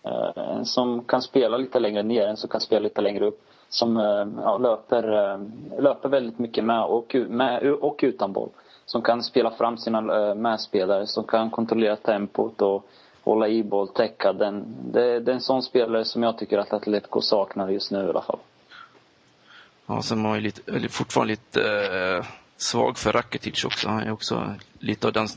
Eh, 0.02 0.48
En 0.56 0.64
som 0.64 1.04
kan 1.04 1.22
spela 1.22 1.56
lite 1.56 1.78
längre 1.80 2.02
ner, 2.02 2.26
en 2.26 2.36
som 2.36 2.48
kan 2.48 2.60
spela 2.60 2.80
lite 2.80 3.00
längre 3.00 3.26
upp. 3.26 3.42
Som 3.68 3.96
eh, 3.96 4.26
ja, 4.42 4.58
löper, 4.58 5.32
eh, 5.32 5.40
löper 5.82 6.08
väldigt 6.08 6.38
mycket 6.38 6.64
med 6.64 6.84
och, 6.84 7.16
med 7.28 7.72
och 7.72 8.00
utan 8.02 8.32
boll. 8.32 8.48
Som 8.84 9.02
kan 9.02 9.22
spela 9.22 9.50
fram 9.50 9.78
sina 9.78 10.34
medspelare, 10.34 11.06
som 11.06 11.24
kan 11.24 11.50
kontrollera 11.50 11.96
tempot 11.96 12.62
och 12.62 12.86
hålla 13.24 13.48
i 13.48 13.62
boll, 13.62 13.88
täcka 13.88 14.32
den. 14.32 14.64
Det, 14.92 15.20
det 15.20 15.30
är 15.30 15.34
en 15.34 15.40
sån 15.40 15.62
spelare 15.62 16.04
som 16.04 16.22
jag 16.22 16.38
tycker 16.38 16.58
att 16.58 16.72
Atletico 16.72 17.20
saknar 17.20 17.68
just 17.68 17.90
nu 17.90 18.06
i 18.06 18.08
alla 18.08 18.22
fall. 18.22 18.38
Ja, 19.90 20.02
sen 20.02 20.22
var 20.22 20.34
ju 20.34 20.40
lite, 20.40 20.72
eller 20.72 20.88
fortfarande 20.88 21.32
lite 21.32 21.62
eh, 21.62 22.26
svag 22.56 22.98
för 22.98 23.12
Rakitic 23.12 23.64
också. 23.64 23.88
Han 23.88 24.00
är 24.00 24.12
också 24.12 24.54
lite 24.78 25.06
av 25.06 25.12
den... 25.12 25.28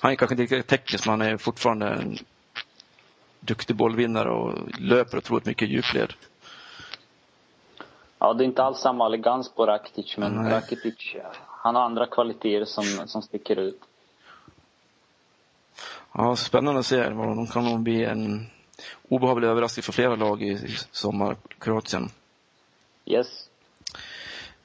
Han 0.00 0.12
är 0.12 0.16
kanske 0.16 0.34
inte 0.34 0.42
riktigt 0.42 0.66
teknisk, 0.66 1.06
men 1.06 1.20
han 1.20 1.32
är 1.32 1.36
fortfarande 1.36 1.86
en 1.88 2.18
duktig 3.40 3.76
bollvinnare 3.76 4.30
och 4.30 4.80
löper 4.80 5.18
otroligt 5.18 5.46
mycket 5.46 5.68
djupled. 5.68 6.12
Ja, 8.18 8.32
det 8.34 8.44
är 8.44 8.46
inte 8.46 8.62
alls 8.62 8.78
samma 8.78 9.06
elegans 9.06 9.48
på 9.54 9.66
Rakitic, 9.66 10.16
men 10.16 10.32
Nej. 10.32 10.52
Rakitic, 10.52 11.16
han 11.46 11.74
har 11.74 11.82
andra 11.82 12.06
kvaliteter 12.06 12.64
som, 12.64 12.84
som 13.08 13.22
sticker 13.22 13.56
ut. 13.56 13.80
Ja, 16.12 16.36
spännande 16.36 16.80
att 16.80 16.86
se. 16.86 17.08
De 17.08 17.46
kan 17.46 17.64
nog 17.64 17.80
bli 17.80 18.04
en 18.04 18.46
obehaglig 19.08 19.48
överraskning 19.48 19.82
för 19.82 19.92
flera 19.92 20.16
lag 20.16 20.42
i 20.42 20.76
sommar, 20.90 21.36
Kroatien. 21.58 22.08
Yes. 23.06 23.48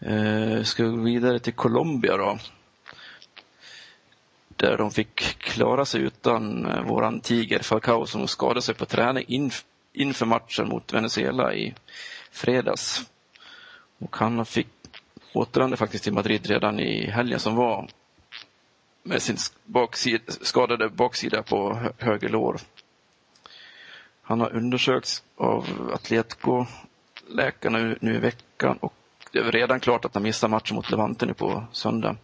Eh, 0.02 0.64
ska 0.64 0.84
vi 0.84 0.90
gå 0.90 1.04
vidare 1.04 1.40
till 1.40 1.54
Colombia 1.54 2.18
då. 2.18 2.38
Där 4.48 4.78
de 4.78 4.92
fick 4.92 5.20
klara 5.40 5.86
sig 5.86 6.02
utan 6.02 6.66
eh, 6.66 6.82
våran 6.84 7.20
tiger 7.22 7.60
Falcao 7.60 8.06
som 8.06 8.28
skadade 8.28 8.62
sig 8.62 8.76
på 8.76 8.86
träning 8.86 9.26
inf 9.28 9.66
inför 9.94 10.26
matchen 10.26 10.68
mot 10.70 10.94
Venezuela 10.94 11.54
i 11.54 11.76
fredags. 12.32 13.10
Och 13.98 14.18
han 14.18 14.46
fick 14.46 14.68
återvände 15.34 15.78
faktiskt 15.78 16.04
till 16.04 16.14
Madrid 16.14 16.48
redan 16.48 16.80
i 16.80 17.10
helgen 17.10 17.40
som 17.40 17.56
var 17.56 17.90
med 19.04 19.22
sin 19.22 19.38
baksida, 19.66 20.24
skadade 20.42 20.90
baksida 20.90 21.44
på 21.44 21.90
höger 21.98 22.30
lår. 22.30 22.60
Han 24.22 24.40
har 24.40 24.56
undersökts 24.56 25.24
av 25.36 25.92
Atletico-läkarna 25.94 27.78
nu, 27.78 27.98
nu 28.02 28.16
i 28.16 28.20
veckan 28.20 28.78
och 28.78 28.94
det 29.32 29.40
är 29.40 29.52
redan 29.52 29.80
klart 29.80 30.06
att 30.06 30.14
han 30.14 30.24
missar 30.24 30.48
matchen 30.48 30.76
mot 30.76 30.90
Levante 30.92 31.26
nu 31.26 31.34
på 31.34 31.64
söndag. 31.72 32.16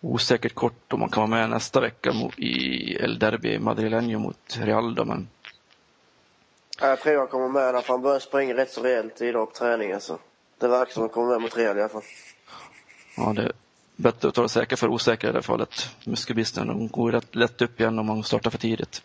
Osäkert 0.00 0.54
kort 0.54 0.92
om 0.92 1.00
man 1.00 1.08
kan 1.08 1.30
vara 1.30 1.40
med 1.40 1.50
nästa 1.50 1.80
vecka 1.80 2.12
i 2.36 2.94
El 2.96 3.18
Derby 3.18 3.58
Madrileño 3.58 4.18
mot 4.18 4.58
Real 4.58 4.94
då, 4.94 5.04
men 5.04 5.28
Ja, 6.80 6.86
Jag 6.88 7.00
tror 7.00 7.18
han 7.18 7.28
kommer 7.28 7.48
med 7.48 7.74
där, 7.74 7.80
för 7.80 7.92
han 7.92 8.02
börjar 8.02 8.18
springa 8.18 8.54
rätt 8.54 8.70
så 8.70 8.82
rejält 8.82 9.20
idag 9.20 9.48
på 9.52 9.58
träning 9.58 9.92
alltså. 9.92 10.18
Det 10.58 10.68
verkar 10.68 10.92
som 10.92 11.02
att 11.02 11.10
han 11.10 11.14
kommer 11.14 11.32
med 11.32 11.40
mot 11.40 11.56
Real 11.56 11.76
i 11.78 11.80
alla 11.80 11.88
fall. 11.88 12.02
ja, 13.16 13.32
det 13.32 13.42
är 13.42 13.52
bättre 13.96 14.28
att 14.28 14.34
ta 14.34 14.42
det 14.42 14.48
säkra 14.48 14.76
för 14.76 14.88
osäkra 14.88 15.28
i 15.30 15.32
det 15.32 15.38
här 15.38 15.42
fallet. 15.42 15.90
Muskelbisten, 16.04 16.66
de 16.66 16.88
går 16.88 17.12
rätt 17.12 17.34
lätt 17.34 17.62
upp 17.62 17.80
igen 17.80 17.98
om 17.98 18.06
man 18.06 18.24
startar 18.24 18.50
för 18.50 18.58
tidigt. 18.58 19.02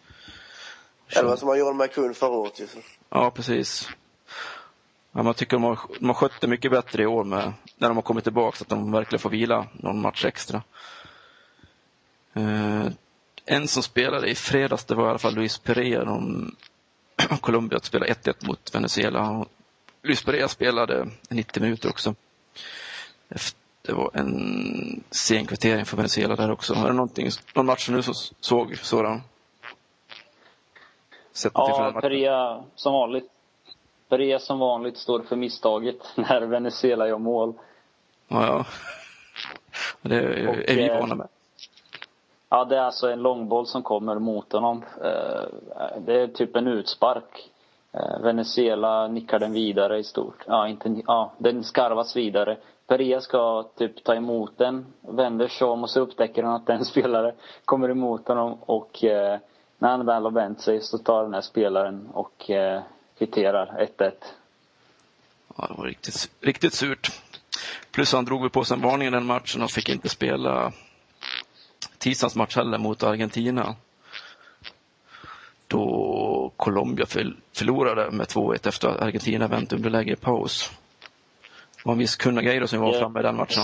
Eller 1.08 1.30
vad 1.30 1.40
som 1.40 1.48
han 1.50 1.60
gjorde 1.60 1.74
med 1.74 1.92
Kun 1.92 2.14
förra 2.14 2.30
året 2.32 2.56
så. 2.56 2.80
Ja, 3.10 3.32
precis. 3.32 3.90
Ja, 5.12 5.24
man 5.24 5.34
tycker 5.34 5.58
de 5.58 5.64
har, 5.64 5.80
de 6.00 6.06
har 6.06 6.14
skött 6.14 6.42
det 6.42 6.48
mycket 6.48 6.72
bättre 6.72 7.04
i 7.04 7.06
år 7.06 7.24
med, 7.24 7.54
när 7.78 7.88
de 7.88 7.98
har 7.98 8.02
kommit 8.02 8.24
tillbaka, 8.24 8.58
så 8.58 8.64
att 8.64 8.70
de 8.70 8.92
verkligen 8.92 9.20
får 9.20 9.30
vila 9.30 9.68
någon 9.74 10.02
match 10.02 10.26
extra. 10.26 10.64
Eh, 12.34 12.86
en 13.46 13.68
som 13.68 13.84
spelade 13.84 14.30
i 14.30 14.36
fredags, 14.36 14.86
det 14.86 14.96
var 14.96 15.06
i 15.06 15.10
alla 15.10 15.20
fall 15.20 15.36
Luis 15.36 15.58
Perea. 15.58 16.06
De, 16.06 16.56
Colombia 17.42 17.80
spelade 17.80 18.14
1-1 18.14 18.48
mot 18.48 18.76
Venezuela. 18.76 19.46
Luis 20.04 20.24
Perea 20.24 20.48
spelade 20.48 21.08
90 21.30 21.64
minuter 21.64 21.90
också. 21.90 22.16
Det 23.82 23.94
var 23.94 24.12
en 24.14 25.04
sen 25.12 25.46
kvittering 25.46 25.86
för 25.86 25.98
Venezuela 25.98 26.36
där 26.36 26.52
också. 26.52 26.74
Är 26.74 26.88
det 26.88 26.94
någonting, 26.94 27.30
någon 27.56 27.66
match 27.66 27.86
som 27.86 27.96
du 27.96 28.04
så, 28.04 28.14
såg, 28.40 28.78
sådan? 28.78 29.22
Sett 31.34 31.54
den 31.54 31.64
Ja? 31.68 32.02
Perea 32.02 32.64
som 32.76 32.94
vanligt. 32.94 33.30
Perea 34.12 34.40
som 34.40 34.60
vanligt 34.60 34.98
står 34.98 35.20
för 35.20 35.36
misstaget 35.36 35.98
när 36.16 36.42
Venezuela 36.42 37.08
gör 37.08 37.18
mål. 37.18 37.54
Ja, 38.28 38.46
ja. 38.46 38.66
Det 40.02 40.16
är, 40.16 40.48
Och, 40.48 40.56
är 40.56 40.76
vi 40.76 40.90
eh, 40.90 41.00
vana 41.00 41.16
med. 41.16 41.28
Ja, 42.50 42.66
det 42.66 42.78
är 42.78 42.82
alltså 42.82 43.12
en 43.12 43.22
långboll 43.22 43.68
som 43.68 43.84
kommer 43.84 44.20
mot 44.20 44.52
honom. 44.54 44.84
Eh, 45.04 46.00
Det 46.06 46.22
är 46.22 46.28
typ 46.28 46.56
en 46.56 46.68
utspark. 46.68 47.50
Eh, 47.92 48.20
Venezuela 48.22 49.08
nickar 49.08 49.40
den 49.40 49.54
vidare 49.54 49.98
i 49.98 50.04
stort. 50.04 50.44
Ja, 50.48 50.68
inte, 50.68 51.02
ja, 51.08 51.32
den 51.38 51.64
skarvas 51.64 52.16
vidare. 52.16 52.58
Perea 52.88 53.22
ska 53.22 53.64
typ 53.64 54.04
ta 54.04 54.16
emot 54.16 54.58
den, 54.58 54.86
vänder 55.02 55.48
sig 55.48 55.68
om 55.68 55.84
och 55.84 55.90
så 55.90 56.00
upptäcker 56.00 56.44
han 56.44 56.56
att 56.56 56.68
den 56.68 56.86
spelare 56.94 57.34
kommer 57.66 57.90
emot 57.90 58.28
honom 58.28 58.58
och 58.66 59.04
eh, 59.04 59.40
när 59.78 59.90
han 59.90 60.06
väl 60.06 60.24
har 60.24 60.32
vänt 60.32 60.62
sig 60.62 60.82
så 60.82 60.98
tar 60.98 61.24
den 61.24 61.34
här 61.34 61.42
spelaren 61.42 62.10
och 62.14 62.50
eh, 62.50 62.82
kvitterar 63.26 63.88
1-1. 63.98 64.12
Ja, 65.58 65.66
det 65.68 65.74
var 65.78 65.86
riktigt, 65.86 66.32
riktigt 66.42 66.74
surt. 66.74 67.22
Plus 67.92 68.14
han 68.14 68.26
drog 68.26 68.52
på 68.52 68.64
sig 68.64 68.76
en 68.76 68.82
varning 68.82 69.08
i 69.08 69.12
den 69.12 69.26
matchen 69.26 69.62
och 69.62 69.72
fick 69.72 69.90
inte 69.90 70.10
spela 70.10 70.72
tisdagens 71.98 72.36
match 72.36 72.56
heller 72.56 72.78
mot 72.78 73.04
Argentina. 73.04 73.76
Då 75.68 76.52
Colombia 76.58 77.06
förl- 77.06 77.38
förlorade 77.54 78.12
med 78.12 78.28
2-1 78.28 78.68
efter 78.68 78.88
att 78.88 79.02
Argentina 79.02 79.48
vänt 79.48 79.74
underläge 79.74 80.12
i 80.12 80.16
paus. 80.16 80.72
Det 81.76 81.82
var 81.86 81.94
en 81.94 82.00
viss 82.00 82.16
Kunnageiro 82.16 82.68
som 82.68 82.80
var 82.80 82.94
Ja. 82.94 83.00
framme 83.00 83.20
i 83.20 83.24
den 83.24 83.36
matchen. 83.36 83.64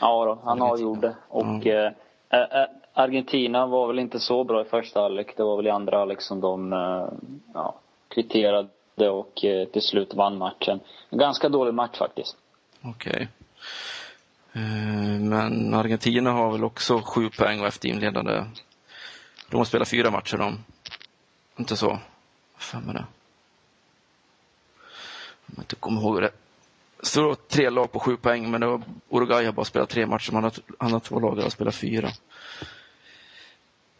Ja, 0.00 0.24
då, 0.24 0.38
han 0.44 0.62
avgjorde. 0.62 1.16
Och 1.28 1.66
eh, 1.66 1.92
eh, 2.30 2.66
Argentina 2.98 3.66
var 3.66 3.86
väl 3.86 3.98
inte 3.98 4.20
så 4.20 4.44
bra 4.44 4.62
i 4.62 4.64
första 4.64 5.00
halvlek. 5.00 5.36
Det 5.36 5.42
var 5.42 5.56
väl 5.56 5.66
i 5.66 5.70
andra 5.70 5.98
halvlek 5.98 6.20
som 6.20 6.40
de 6.40 6.72
eh, 6.72 7.08
ja, 7.54 7.74
kvitterade 8.08 9.08
och 9.10 9.44
eh, 9.44 9.68
till 9.68 9.82
slut 9.82 10.14
vann 10.14 10.38
matchen. 10.38 10.80
En 11.10 11.18
ganska 11.18 11.48
dålig 11.48 11.74
match 11.74 11.98
faktiskt. 11.98 12.36
Okej. 12.82 13.12
Okay. 13.12 13.26
Men 15.18 15.74
Argentina 15.74 16.32
har 16.32 16.52
väl 16.52 16.64
också 16.64 17.02
sju 17.04 17.30
poäng 17.30 17.60
och 17.60 17.66
efter 17.66 17.88
inledande. 17.88 18.44
De 19.50 19.56
har 19.56 19.64
spelat 19.64 19.88
fyra 19.88 20.10
matcher 20.10 20.36
de. 20.36 20.58
Inte 21.56 21.76
så? 21.76 21.88
Vad 21.88 21.98
fan 22.62 22.88
är 22.88 22.94
det? 22.94 23.04
Om 25.46 25.54
jag 25.56 25.62
inte 25.62 25.76
kommer 25.76 26.00
ihåg 26.00 26.22
det. 26.22 26.30
Så 27.02 27.20
det 27.20 27.26
var 27.26 27.34
tre 27.34 27.70
lag 27.70 27.92
på 27.92 28.00
sju 28.00 28.16
poäng, 28.16 28.50
men 28.50 28.60
det 28.60 28.66
var 28.66 28.82
Uruguay 29.10 29.44
har 29.44 29.52
bara 29.52 29.64
spelat 29.64 29.88
tre 29.88 30.06
matcher, 30.06 30.32
De 30.32 30.50
andra- 30.78 31.00
två 31.00 31.20
lagen 31.20 31.42
har 31.42 31.50
spelat 31.50 31.74
fyra. 31.74 32.08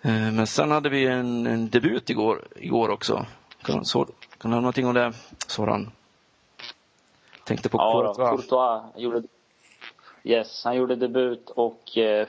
Eh, 0.03 0.33
Men 0.33 0.47
sen 0.47 0.71
hade 0.71 0.89
vi 0.89 1.07
en, 1.07 1.47
en 1.47 1.69
debut 1.71 2.11
igår, 2.11 2.45
igår 2.57 2.89
också. 2.89 3.27
Kan, 3.63 3.85
så, 3.85 4.07
kan 4.39 4.51
du 4.51 4.57
ha 4.57 4.61
någonting 4.61 4.87
om 4.87 4.95
det, 4.95 5.13
Soran? 5.47 5.91
Tänkte 7.45 7.69
på 7.69 7.79
Ja, 7.79 8.15
Courtois. 8.15 8.31
Courtois 8.31 8.83
gjorde, 8.97 9.23
yes, 10.25 10.65
han 10.65 10.77
gjorde 10.77 10.97
debut 10.97 11.51
och 11.51 11.99
eh, 11.99 12.27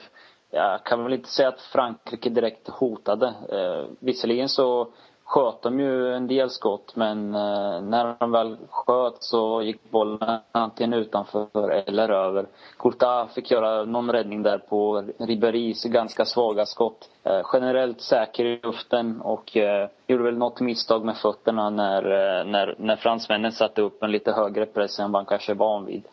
jag 0.51 0.83
kan 0.83 1.03
väl 1.03 1.13
inte 1.13 1.29
säga 1.29 1.49
att 1.49 1.61
Frankrike 1.61 2.29
direkt 2.29 2.67
hotade. 2.67 3.27
Eh, 3.27 3.89
visserligen 3.99 4.49
så 4.49 4.87
sköt 5.27 5.61
de 5.61 5.79
ju 5.79 6.13
en 6.13 6.27
del 6.27 6.49
skott 6.49 6.95
men 6.95 7.35
eh, 7.35 7.81
när 7.81 8.15
de 8.19 8.31
väl 8.31 8.57
sköt 8.69 9.23
så 9.23 9.61
gick 9.61 9.91
bollen 9.91 10.39
antingen 10.51 10.93
utanför 10.93 11.69
eller 11.69 12.09
över. 12.09 12.45
Courtois 12.77 13.33
fick 13.33 13.51
göra 13.51 13.85
någon 13.85 14.11
räddning 14.11 14.43
där 14.43 14.57
på 14.57 15.03
Riberis 15.19 15.83
ganska 15.83 16.25
svaga 16.25 16.65
skott. 16.65 17.09
Eh, 17.23 17.41
generellt 17.53 18.01
säker 18.01 18.45
i 18.45 18.59
luften 18.63 19.21
och 19.21 19.57
eh, 19.57 19.89
gjorde 20.07 20.23
väl 20.23 20.37
något 20.37 20.59
misstag 20.59 21.05
med 21.05 21.17
fötterna 21.17 21.69
när, 21.69 22.03
när, 22.43 22.75
när 22.77 22.95
fransmännen 22.95 23.51
satte 23.51 23.81
upp 23.81 24.03
en 24.03 24.11
lite 24.11 24.31
högre 24.31 24.65
press 24.65 24.99
än 24.99 25.11
vad 25.11 25.19
han 25.19 25.25
kanske 25.25 25.51
är 25.51 25.55
van 25.55 25.85
vid. 25.85 26.03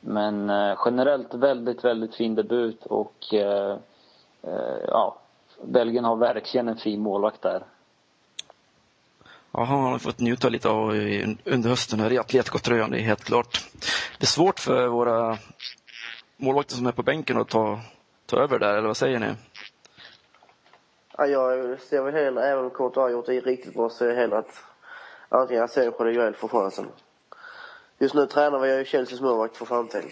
Men 0.00 0.52
generellt 0.84 1.34
väldigt, 1.34 1.84
väldigt 1.84 2.14
fin 2.14 2.34
debut 2.34 2.86
och 2.86 3.34
ja, 4.88 5.16
Belgien 5.62 6.04
har 6.04 6.16
verkligen 6.16 6.68
en 6.68 6.76
fin 6.76 7.00
målvakt 7.00 7.42
där. 7.42 7.62
Ja, 9.52 9.64
han 9.64 9.80
har 9.82 9.98
fått 9.98 10.18
njuta 10.20 10.48
lite 10.48 10.68
av 10.68 10.90
under 11.44 11.68
hösten 11.68 12.00
här 12.00 12.12
i 12.12 12.18
Atletico-tröjan, 12.18 12.90
det 12.90 12.98
är 12.98 13.02
helt 13.02 13.24
klart. 13.24 13.64
Det 14.18 14.24
är 14.24 14.26
svårt 14.26 14.60
för 14.60 14.86
våra 14.86 15.38
målvakter 16.36 16.74
som 16.74 16.86
är 16.86 16.92
på 16.92 17.02
bänken 17.02 17.36
att 17.38 17.48
ta, 17.48 17.80
ta 18.26 18.36
över 18.36 18.58
där, 18.58 18.76
eller 18.76 18.86
vad 18.86 18.96
säger 18.96 19.18
ni? 19.18 19.34
Ja, 21.18 21.26
jag 21.26 21.80
ser 21.80 22.02
väl 22.02 22.14
hellre, 22.14 22.48
även 22.48 22.64
om 22.64 22.70
Courtois 22.70 22.96
har 23.04 23.10
gjort 23.10 23.26
det 23.26 23.40
riktigt 23.40 23.74
bra, 23.74 23.90
så 23.90 24.04
är 24.04 24.08
jag 24.08 24.16
hellre 24.16 24.38
att 24.38 24.62
antingen 25.28 25.62
Asensio 25.62 26.02
eller 26.02 26.12
Joel 26.12 26.34
får 26.34 26.48
chansen. 26.48 26.86
Just 27.98 28.14
nu 28.14 28.26
tränar 28.26 28.58
vi 28.58 28.76
ju 28.78 28.84
Chelseas 28.84 29.20
målvakt 29.20 29.56
för 29.56 29.64
framtiden. 29.64 30.10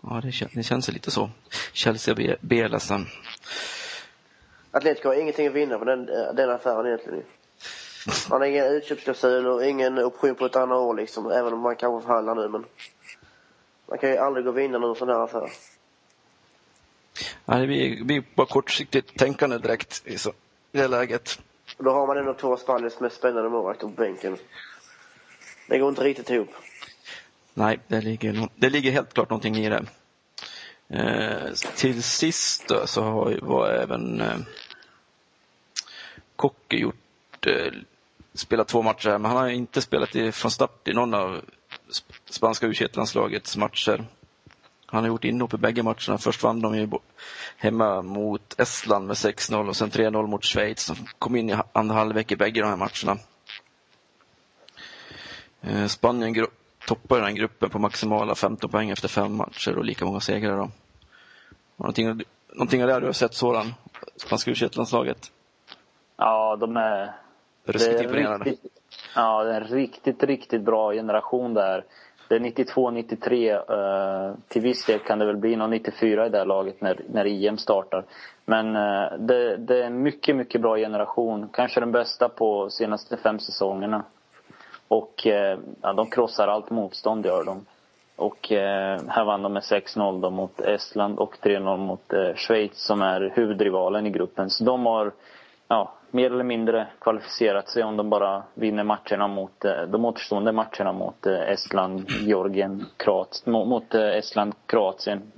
Ja, 0.00 0.20
det, 0.22 0.28
kän- 0.30 0.50
det 0.54 0.62
känns 0.62 0.88
lite 0.88 1.10
så. 1.10 1.30
Chelsea 1.72 2.36
B-ledsen. 2.40 3.06
Atletico 4.70 5.08
har 5.08 5.14
ingenting 5.14 5.46
att 5.46 5.52
vinna 5.52 5.78
på 5.78 5.84
den, 5.84 6.06
den 6.36 6.50
affären 6.50 6.86
egentligen. 6.86 7.22
Han 8.30 8.40
har 8.40 8.48
ingen 8.48 8.66
utköpsklausul 8.66 9.46
och 9.46 9.66
ingen 9.66 9.98
option 9.98 10.34
på 10.34 10.46
ett 10.46 10.56
annat 10.56 10.78
år 10.78 10.94
liksom, 10.94 11.30
även 11.30 11.52
om 11.52 11.60
man 11.60 11.76
kanske 11.76 12.06
förhandlar 12.06 12.34
nu 12.34 12.48
men 12.48 12.64
man 13.88 13.98
kan 13.98 14.10
ju 14.10 14.16
aldrig 14.16 14.44
gå 14.44 14.50
och 14.50 14.58
vinna 14.58 14.78
någon 14.78 14.96
sån 14.96 15.08
här 15.08 15.24
affär. 15.24 15.50
Nej, 17.44 17.60
det 17.60 17.66
blir, 17.66 18.04
blir 18.04 18.24
bara 18.34 18.46
kortsiktigt 18.46 19.18
tänkande 19.18 19.58
direkt 19.58 20.02
i, 20.04 20.18
så, 20.18 20.30
i 20.72 20.78
det 20.78 20.88
läget. 20.88 21.38
Och 21.76 21.84
då 21.84 21.90
har 21.90 22.06
man 22.06 22.16
ändå 22.16 22.34
två 22.34 22.52
av 22.52 22.56
Spaniens 22.56 23.00
mest 23.00 23.16
spännande 23.16 23.48
målvakter 23.50 23.86
på 23.86 23.92
bänken. 23.92 24.36
Det 25.68 25.78
går 25.78 25.88
inte 25.88 26.04
riktigt 26.04 26.30
ihop. 26.30 26.50
Nej, 27.54 27.80
det 27.88 28.00
ligger, 28.00 28.48
det 28.54 28.70
ligger 28.70 28.90
helt 28.90 29.14
klart 29.14 29.30
någonting 29.30 29.56
i 29.56 29.68
det. 29.68 29.84
Eh, 30.88 31.52
till 31.76 32.02
sist 32.02 32.68
då, 32.68 32.86
så 32.86 33.02
har, 33.02 33.38
var 33.42 33.68
även 33.68 34.20
eh, 34.20 34.36
Kocke 36.36 36.76
gjort, 36.76 37.46
eh, 37.46 37.72
spelat 38.40 38.68
två 38.68 38.82
matcher 38.82 39.08
här, 39.10 39.18
men 39.18 39.30
han 39.30 39.40
har 39.40 39.48
inte 39.48 39.82
spelat 39.82 40.16
i, 40.16 40.32
från 40.32 40.50
start 40.50 40.88
i 40.88 40.92
någon 40.92 41.14
av 41.14 41.40
spanska 42.30 42.66
u 42.66 42.74
landslagets 42.92 43.56
matcher. 43.56 44.04
Han 44.86 45.04
har 45.04 45.08
gjort 45.08 45.24
inhopp 45.24 45.54
i 45.54 45.56
bägge 45.56 45.82
matcherna. 45.82 46.18
Först 46.18 46.42
vann 46.42 46.60
de 46.60 46.76
ju 46.76 46.88
hemma 47.56 48.02
mot 48.02 48.60
Estland 48.60 49.06
med 49.06 49.14
6-0 49.14 49.68
och 49.68 49.76
sen 49.76 49.90
3-0 49.90 50.26
mot 50.26 50.44
Schweiz. 50.44 50.86
De 50.86 50.96
kom 51.18 51.36
in 51.36 51.50
i 51.50 51.56
andra 51.72 51.94
halvlek 51.94 52.32
i 52.32 52.36
bägge 52.36 52.60
de 52.60 52.68
här 52.68 52.76
matcherna. 52.76 53.20
Eh, 55.60 55.86
Spanien 55.86 56.46
toppar 56.86 57.20
den 57.20 57.34
gruppen 57.34 57.70
på 57.70 57.78
maximala 57.78 58.34
15 58.34 58.70
poäng 58.70 58.90
efter 58.90 59.08
fem 59.08 59.36
matcher 59.36 59.78
och 59.78 59.84
lika 59.84 60.04
många 60.04 60.20
segrar. 60.20 60.56
Då. 60.56 60.70
Någonting, 61.76 62.22
någonting 62.52 62.82
av 62.82 62.88
det 62.88 63.00
du 63.00 63.06
har 63.06 63.12
sett 63.12 63.34
sådan, 63.34 63.74
spanska 64.16 64.50
u 64.50 64.54
landslaget 64.72 65.32
Ja, 66.16 66.56
de 66.56 66.76
är... 66.76 67.25
Ruskigt 67.66 68.00
imponerande. 68.00 68.54
Ja, 69.14 69.44
det 69.44 69.52
är 69.52 69.60
en 69.60 69.66
riktigt, 69.66 70.22
riktigt 70.22 70.62
bra 70.62 70.92
generation 70.92 71.54
där. 71.54 71.84
Det 72.28 72.34
är 72.34 72.40
92, 72.40 72.90
93. 72.90 73.50
Eh, 73.50 74.32
till 74.48 74.62
viss 74.62 74.86
del 74.86 74.98
kan 74.98 75.18
det 75.18 75.26
väl 75.26 75.36
bli 75.36 75.56
någon 75.56 75.70
94 75.70 76.26
i 76.26 76.28
det 76.28 76.38
här 76.38 76.44
laget 76.44 76.80
när, 76.80 77.00
när 77.12 77.24
EM 77.24 77.58
startar. 77.58 78.04
Men 78.44 78.76
eh, 78.76 79.18
det, 79.18 79.56
det, 79.56 79.82
är 79.82 79.86
en 79.86 80.02
mycket, 80.02 80.36
mycket 80.36 80.60
bra 80.60 80.76
generation. 80.76 81.48
Kanske 81.52 81.80
den 81.80 81.92
bästa 81.92 82.28
på 82.28 82.70
senaste 82.70 83.16
fem 83.16 83.38
säsongerna. 83.38 84.04
Och 84.88 85.26
eh, 85.26 85.58
ja, 85.82 85.92
de 85.92 86.10
krossar 86.10 86.48
allt 86.48 86.70
motstånd, 86.70 87.26
gör 87.26 87.44
de. 87.44 87.66
Och 88.16 88.52
eh, 88.52 89.00
här 89.08 89.24
vann 89.24 89.42
de 89.42 89.52
med 89.52 89.62
6-0 89.62 90.30
mot 90.30 90.60
Estland 90.60 91.18
och 91.18 91.34
3-0 91.42 91.76
mot 91.76 92.12
eh, 92.12 92.34
Schweiz 92.34 92.86
som 92.86 93.02
är 93.02 93.32
huvudrivalen 93.34 94.06
i 94.06 94.10
gruppen. 94.10 94.50
Så 94.50 94.64
de 94.64 94.86
har 94.86 95.12
ja, 95.68 95.92
mer 96.10 96.30
eller 96.30 96.44
mindre 96.44 96.86
kvalificerat 97.00 97.68
sig 97.68 97.82
om 97.82 97.96
de 97.96 98.10
bara 98.10 98.42
vinner 98.54 98.84
matcherna 98.84 99.28
mot 99.28 99.64
eh, 99.64 99.82
de 99.82 100.04
återstående 100.04 100.52
matcherna 100.52 100.92
mot 100.92 101.26
eh, 101.26 101.40
Estland, 101.40 102.10
Georgien, 102.10 102.86
Kroatien, 102.96 103.52
mot 103.52 103.94
eh, 103.94 104.02
Estland, 104.02 104.54
Kroatien. 104.66 105.32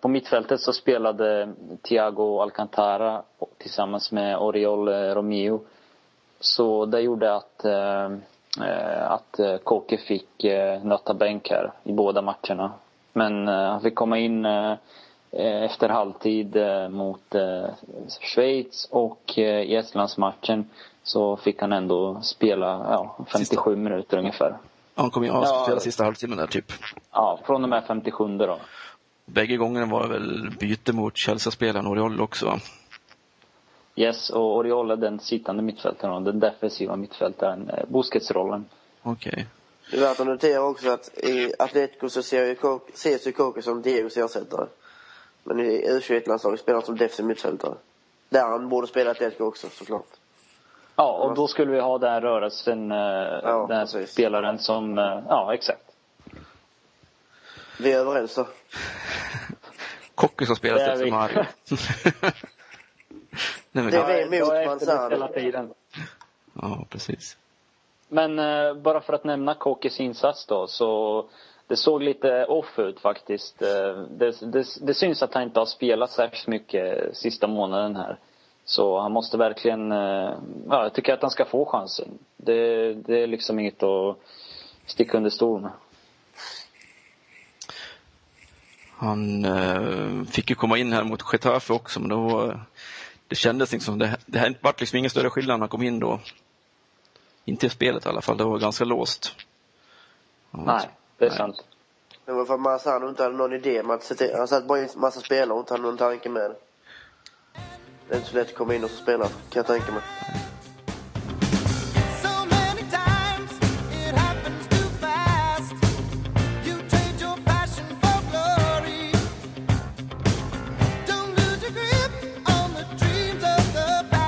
På 0.00 0.08
mittfältet 0.08 0.60
så 0.60 0.72
spelade 0.72 1.48
Thiago 1.82 2.40
Alcantara 2.40 3.22
tillsammans 3.58 4.12
med 4.12 4.38
Oriol 4.38 4.88
Romeo. 4.88 5.60
Så 6.40 6.86
det 6.86 7.00
gjorde 7.00 7.34
att, 7.34 7.64
att 9.00 9.40
Koke 9.64 9.96
fick 9.96 10.44
nöta 10.82 11.14
bänk 11.14 11.50
här 11.50 11.72
i 11.84 11.92
båda 11.92 12.22
matcherna. 12.22 12.72
Men 13.12 13.48
han 13.48 13.80
fick 13.80 13.94
komma 13.94 14.18
in 14.18 14.46
efter 15.38 15.88
halvtid 15.88 16.56
eh, 16.56 16.88
mot 16.88 17.34
eh, 17.34 17.66
Schweiz 18.20 18.88
och 18.90 19.38
i 19.38 19.74
Estlandsmatchen 19.76 20.70
så 21.02 21.36
fick 21.36 21.60
han 21.60 21.72
ändå 21.72 22.20
spela 22.22 22.66
ja, 22.66 23.16
57 23.32 23.44
sista. 23.44 23.70
minuter 23.70 24.18
ungefär. 24.18 24.56
Han 24.94 25.10
kom 25.10 25.24
in 25.24 25.30
och 25.30 25.44
ja, 25.44 25.62
spela 25.64 25.80
sista 25.80 26.04
halvtimmen 26.04 26.38
där 26.38 26.46
typ. 26.46 26.72
Ja, 27.12 27.40
från 27.46 27.62
och 27.62 27.68
med 27.68 27.84
57 27.86 28.38
då. 28.38 28.58
Bägge 29.24 29.56
gångerna 29.56 29.86
var 29.86 30.02
det 30.02 30.08
väl 30.08 30.50
byte 30.60 30.92
mot 30.92 31.16
Chelsea-spelaren 31.16 31.86
Oriol 31.86 32.20
också 32.20 32.58
Yes, 33.98 34.30
och 34.30 34.56
Oriol 34.56 34.90
är 34.90 34.96
den 34.96 35.20
sittande 35.20 35.62
mittfältaren, 35.62 36.24
den 36.24 36.40
defensiva 36.40 36.96
mittfältaren, 36.96 37.70
Busquets-rollen. 37.88 38.64
Okej. 39.02 39.32
Okay. 39.32 39.44
Det 39.90 39.96
är 39.96 40.00
värt 40.00 40.20
att 40.20 40.26
notera 40.26 40.62
också 40.62 40.90
att 40.90 41.18
i 41.18 41.52
Atletico 41.58 42.08
så 42.08 42.20
ses 42.20 43.26
ju 43.26 43.32
Coque 43.32 43.62
som 43.62 43.82
Diegos 43.82 44.16
ersättare. 44.16 44.66
Men 45.46 45.60
i 45.60 45.88
U21-landslaget 45.88 46.60
spelar 46.60 46.76
han 46.76 46.86
som 46.86 46.96
defensiv 46.96 47.26
mittfältare. 47.26 47.74
Där 48.28 48.48
han 48.48 48.68
borde 48.68 48.86
spela 48.86 49.10
Atletico 49.10 49.44
också 49.44 49.68
såklart. 49.68 50.06
Ja, 50.96 51.12
och 51.12 51.34
då 51.34 51.48
skulle 51.48 51.72
vi 51.72 51.80
ha 51.80 51.98
den 51.98 52.20
rörelsen, 52.20 52.92
eh, 52.92 52.98
ja, 53.42 53.66
den 53.68 53.86
precis. 53.86 54.12
spelaren 54.12 54.58
som, 54.58 54.98
eh, 54.98 55.22
ja 55.28 55.54
exakt. 55.54 55.82
Vi 57.78 57.92
är 57.92 57.98
överens 57.98 58.34
då. 58.34 58.46
Kocke 60.14 60.46
som 60.46 60.56
spelar 60.56 60.88
efter 60.88 61.10
Mario. 61.10 61.34
Nej, 63.72 63.84
men, 63.84 63.90
det 63.90 63.96
är 63.96 64.28
vi 64.28 64.40
mot 64.40 64.66
Manzano. 64.66 65.74
Ja, 66.52 66.86
precis. 66.90 67.36
Men 68.08 68.38
eh, 68.38 68.74
bara 68.74 69.00
för 69.00 69.12
att 69.12 69.24
nämna 69.24 69.54
Kockes 69.54 70.00
insats 70.00 70.46
då, 70.46 70.66
så 70.66 71.24
det 71.68 71.76
såg 71.76 72.02
lite 72.02 72.44
off 72.44 72.78
ut 72.78 73.00
faktiskt. 73.00 73.62
Eh, 73.62 74.02
det, 74.10 74.52
det, 74.52 74.66
det 74.80 74.94
syns 74.94 75.22
att 75.22 75.34
han 75.34 75.42
inte 75.42 75.60
har 75.60 75.66
spelat 75.66 76.10
särskilt 76.10 76.46
mycket 76.46 77.16
sista 77.16 77.46
månaden 77.46 77.96
här. 77.96 78.18
Så 78.64 79.00
han 79.00 79.12
måste 79.12 79.36
verkligen, 79.36 79.92
eh, 79.92 80.32
ja 80.68 80.82
jag 80.82 80.94
tycker 80.94 81.14
att 81.14 81.22
han 81.22 81.30
ska 81.30 81.44
få 81.44 81.66
chansen. 81.66 82.18
Det, 82.36 82.94
det 82.94 83.22
är 83.22 83.26
liksom 83.26 83.58
inget 83.58 83.82
att 83.82 84.16
sticka 84.86 85.16
under 85.16 85.30
stol 85.30 85.60
med. 85.60 85.72
Han 88.98 89.44
eh, 89.44 90.24
fick 90.30 90.50
ju 90.50 90.56
komma 90.56 90.78
in 90.78 90.92
här 90.92 91.04
mot 91.04 91.22
Getafe 91.32 91.72
också 91.72 92.00
men 92.00 92.08
då 92.08 92.54
det 93.28 93.36
kändes 93.36 93.72
liksom, 93.72 93.98
det, 93.98 94.16
det 94.26 94.54
vart 94.60 94.80
liksom 94.80 94.98
ingen 94.98 95.10
större 95.10 95.30
skillnad 95.30 95.58
när 95.58 95.62
han 95.62 95.68
kom 95.68 95.82
in 95.82 95.98
då. 95.98 96.20
Inte 97.44 97.66
i 97.66 97.70
spelet 97.70 98.06
i 98.06 98.08
alla 98.08 98.22
fall, 98.22 98.36
det 98.36 98.44
var 98.44 98.58
ganska 98.58 98.84
låst. 98.84 99.36
Nej 100.50 100.88
det 101.18 101.24
är 101.24 101.28
Nej. 101.28 101.38
sant. 101.38 101.64
Det 102.24 102.32
var 102.32 102.44
för 102.44 102.54
att 102.54 102.60
Massano 102.60 103.08
inte 103.08 103.22
hade 103.22 103.36
någon 103.36 103.52
idé 103.52 103.82
att 103.88 104.02
sätta 104.02 104.36
Han 104.38 104.48
satt 104.48 104.66
bara 104.66 104.82
in 104.82 104.88
massa 104.96 105.20
spelare 105.20 105.52
och 105.52 105.60
inte 105.60 105.74
hade 105.74 105.82
någon 105.82 105.96
tanke 105.96 106.28
med 106.28 106.50
det. 106.50 106.56
Det 108.08 108.14
är 108.14 108.18
inte 108.18 108.30
så 108.30 108.36
lätt 108.36 108.48
att 108.48 108.54
komma 108.54 108.74
in 108.74 108.84
och 108.84 108.90
spela, 108.90 109.24
kan 109.24 109.34
jag 109.52 109.66
tänka 109.66 109.92
mig. 109.92 110.02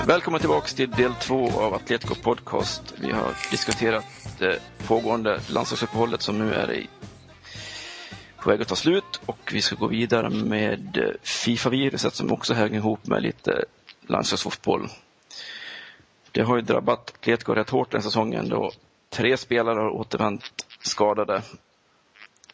Välkommen 0.06 0.40
tillbaka 0.40 0.66
till 0.66 0.90
del 0.90 1.14
två 1.14 1.50
av 1.50 1.74
Atletico 1.74 2.14
Podcast. 2.14 2.82
Vi 2.96 3.12
har 3.12 3.50
diskuterat 3.50 4.04
det 4.38 4.60
pågående 4.86 5.40
landslagsuppehållet 5.48 6.22
som 6.22 6.38
nu 6.38 6.54
är 6.54 6.72
i, 6.72 6.86
på 8.36 8.50
väg 8.50 8.62
att 8.62 8.68
ta 8.68 8.76
slut 8.76 9.20
och 9.26 9.50
vi 9.52 9.62
ska 9.62 9.76
gå 9.76 9.86
vidare 9.86 10.30
med 10.30 10.96
eh, 10.96 11.10
Fifa-viruset 11.22 12.14
som 12.14 12.32
också 12.32 12.54
hänger 12.54 12.76
ihop 12.76 13.06
med 13.06 13.22
lite 13.22 13.64
landslagsfotboll. 14.06 14.88
Det 16.32 16.42
har 16.42 16.56
ju 16.56 16.62
drabbat 16.62 17.10
Atletico 17.10 17.54
rätt 17.54 17.70
hårt 17.70 17.90
den 17.90 18.02
säsongen 18.02 18.48
då 18.48 18.72
tre 19.10 19.36
spelare 19.36 19.80
har 19.80 19.90
återvänt 19.90 20.66
skadade 20.80 21.42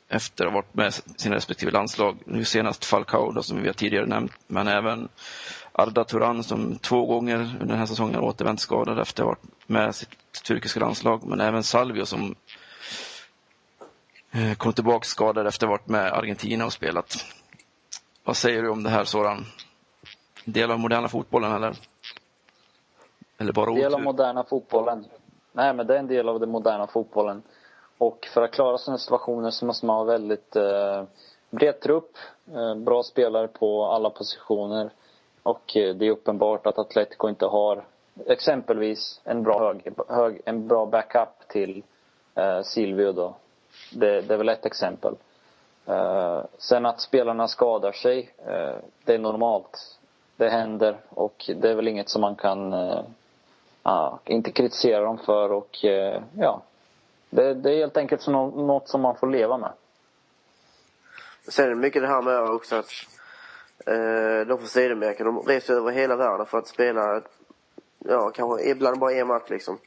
efter 0.09 0.47
att 0.47 0.53
ha 0.53 0.59
varit 0.59 0.75
med 0.75 0.95
sina 1.17 1.37
respektive 1.37 1.71
landslag. 1.71 2.19
Nu 2.25 2.45
senast 2.45 2.85
Falcao 2.85 3.33
då, 3.33 3.43
som 3.43 3.63
vi 3.63 3.67
har 3.67 3.75
tidigare 3.75 4.07
nämnt, 4.07 4.33
men 4.47 4.69
även 4.69 5.09
Arda 5.77 6.05
Turan 6.05 6.45
som 6.45 6.79
två 6.79 7.07
gånger 7.07 7.39
under 7.39 7.67
den 7.67 7.79
här 7.79 7.87
säsongen 7.87 8.21
återvänt 8.21 8.61
skadad 8.61 8.99
efter 8.99 9.23
att 9.23 9.27
ha 9.27 9.31
varit 9.35 9.69
med 9.69 9.95
sitt 9.95 10.09
turkiska 10.47 10.81
landslag. 10.81 11.25
Men 11.25 11.41
även 11.41 11.63
Salvio 11.63 12.07
som 12.07 12.35
eh, 14.33 14.55
kom 14.57 14.73
tillbaka 14.73 15.05
skadad 15.05 15.47
efter 15.47 15.67
att 15.67 15.71
ha 15.71 15.77
varit 15.77 15.89
med 15.89 16.13
Argentina 16.13 16.65
och 16.65 16.73
spelat. 16.73 17.17
Vad 18.25 18.37
säger 18.37 18.63
du 18.63 18.69
om 18.69 18.83
det 18.83 18.91
här 18.91 19.05
Soran? 19.05 19.45
Del 20.45 20.71
av 20.71 20.79
moderna 20.79 21.09
fotbollen 21.09 21.53
eller? 21.53 21.77
Eller 23.39 23.53
bara 23.53 23.71
otur? 23.71 23.83
Del 23.83 23.95
av 23.95 24.03
moderna 24.03 24.45
fotbollen. 24.45 25.05
Nej, 25.53 25.75
men 25.75 25.87
det 25.87 25.95
är 25.95 25.99
en 25.99 26.07
del 26.07 26.29
av 26.29 26.41
den 26.41 26.51
moderna 26.51 26.87
fotbollen. 26.87 27.43
Och 27.99 28.29
för 28.35 28.43
att 28.43 28.53
klara 28.53 28.79
sådana 28.79 28.99
situationer 28.99 29.51
så 29.51 29.67
måste 29.67 29.87
man 29.87 29.97
ha 29.97 30.05
väldigt 30.05 30.57
eh, 30.57 31.05
bred 31.51 31.81
trupp, 31.81 32.17
eh, 32.55 32.75
bra 32.75 33.03
spelare 33.03 33.49
på 33.49 33.87
alla 33.87 34.11
positioner. 34.11 34.91
Och 35.45 35.77
eh, 35.77 35.95
det 35.95 36.07
är 36.07 36.11
uppenbart 36.11 36.67
att 36.67 36.79
Atletico 36.79 37.29
inte 37.29 37.47
har 37.47 37.85
exempelvis 38.27 39.21
en 39.25 39.43
bra, 39.43 39.59
hög, 39.59 39.93
hög 40.09 40.41
en 40.45 40.69
bra 40.69 40.87
backup 40.87 41.49
till 41.49 41.83
eh, 42.35 42.63
Silvio 42.63 43.13
då. 43.13 43.35
Det, 43.93 44.21
det, 44.21 44.35
är 44.35 44.39
väl 44.39 44.49
ett 44.49 44.67
exempel. 44.67 45.15
Eh, 45.87 46.41
sen 46.59 46.87
att 46.87 47.01
spelarna 47.01 47.49
skadar 47.49 47.93
sig, 47.93 48.33
eh, 48.47 48.77
det 49.05 49.15
är 49.15 49.19
normalt. 49.19 49.99
Det 50.37 50.49
händer 50.49 50.97
och 51.09 51.51
det 51.57 51.71
är 51.71 51.75
väl 51.75 51.89
inget 51.89 52.09
som 52.09 52.21
man 52.21 52.35
kan 52.35 52.73
eh, 52.73 53.01
ah, 53.83 54.19
inte 54.25 54.53
kritisera 54.53 55.05
dem 55.05 55.19
för 55.19 55.53
och 55.53 55.85
eh, 55.85 56.23
ja. 56.39 56.63
Det, 57.31 57.55
det, 57.55 57.73
är 57.73 57.77
helt 57.77 57.97
enkelt 57.97 58.23
som 58.23 58.33
något 58.67 58.89
som 58.89 59.01
man 59.01 59.17
får 59.17 59.27
leva 59.27 59.59
med. 59.59 59.73
Sen 61.49 61.65
är 61.65 61.69
det 61.69 61.77
mycket 61.77 62.03
det 62.03 62.09
här 62.09 62.23
med 62.23 62.41
också 62.41 62.77
att 62.77 62.91
Eh, 63.87 64.47
de 64.47 64.59
från 64.59 64.69
Sydamerika, 64.69 65.25
de 65.25 65.39
reser 65.39 65.75
över 65.75 65.93
hela 65.93 66.17
världen 66.17 66.47
för 66.47 66.59
att 66.59 66.69
spela, 66.69 67.23
ja 67.99 68.31
kanske 68.31 68.71
ibland 68.71 68.99
bara 68.99 69.13
en 69.13 69.27
match 69.27 69.51
liksom. 69.51 69.79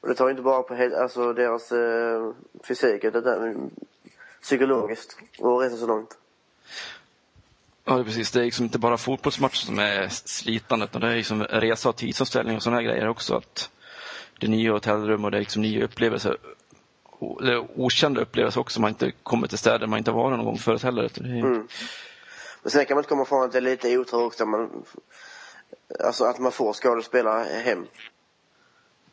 Och 0.00 0.08
det 0.08 0.14
tar 0.14 0.30
inte 0.30 0.42
bara 0.42 0.62
på 0.62 0.74
alltså, 1.02 1.32
deras 1.32 1.72
eh, 1.72 2.32
fysik, 2.64 3.04
utan 3.04 3.22
det 3.22 3.30
är 3.30 3.56
psykologiskt. 4.42 5.18
Och 5.38 5.60
resa 5.60 5.76
så 5.76 5.86
långt. 5.86 6.18
Ja, 7.84 7.94
det 7.94 8.00
är 8.00 8.04
precis. 8.04 8.30
Det 8.30 8.40
är 8.40 8.44
liksom 8.44 8.64
inte 8.64 8.78
bara 8.78 8.96
fotbollsmatcher 8.96 9.66
som 9.66 9.78
är 9.78 10.08
slitande, 10.08 10.84
utan 10.84 11.00
det 11.00 11.08
är 11.08 11.16
liksom 11.16 11.44
resa 11.44 11.88
och 11.88 11.96
tidsomställning 11.96 12.56
och 12.56 12.62
sådana 12.62 12.82
grejer 12.82 13.08
också. 13.08 13.34
Att 13.34 13.70
det 14.38 14.46
är 14.46 14.50
nya 14.50 14.72
hotellrum 14.72 15.24
och 15.24 15.30
det 15.30 15.36
är 15.36 15.40
liksom 15.40 15.62
nya 15.62 15.84
upplevelser. 15.84 16.36
Eller 17.40 17.80
okända 17.80 18.20
upplevelser 18.20 18.60
också, 18.60 18.80
man 18.80 18.88
inte 18.90 19.12
kommer 19.22 19.46
till 19.46 19.58
städer 19.58 19.86
man 19.86 19.98
inte 19.98 20.10
varit 20.10 20.36
någon 20.36 20.46
gång 20.46 20.58
förut 20.58 20.82
heller. 20.82 21.10
Det 21.14 21.20
är... 21.20 21.44
mm. 21.44 21.68
Men 22.62 22.70
sen 22.70 22.86
kan 22.86 22.94
man 22.94 23.00
inte 23.00 23.08
komma 23.08 23.22
ifrån 23.22 23.44
att 23.44 23.52
det 23.52 23.58
är 23.58 23.62
lite 23.62 23.98
otur 23.98 24.22
också. 24.22 24.46
Man, 24.46 24.84
alltså 26.04 26.24
att 26.24 26.38
man 26.38 26.52
får 26.52 26.72
skådespelare 26.72 27.44
hem. 27.44 27.86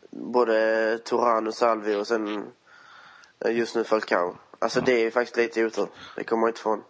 Både 0.10 0.98
Turan 0.98 1.48
och 1.48 1.54
Salvi 1.54 1.96
och 1.96 2.08
sen 2.08 2.52
eh, 3.46 3.58
just 3.58 3.76
nu 3.76 3.84
Falcao. 3.84 4.36
Alltså 4.60 4.80
ja. 4.80 4.86
det 4.86 5.06
är 5.06 5.12
faktiskt 5.12 5.38
lite 5.38 5.66
otur. 5.66 5.88
Det 6.16 6.24
kommer 6.24 6.42
man 6.42 6.50
inte 6.50 6.60
ifrån. 6.60 6.84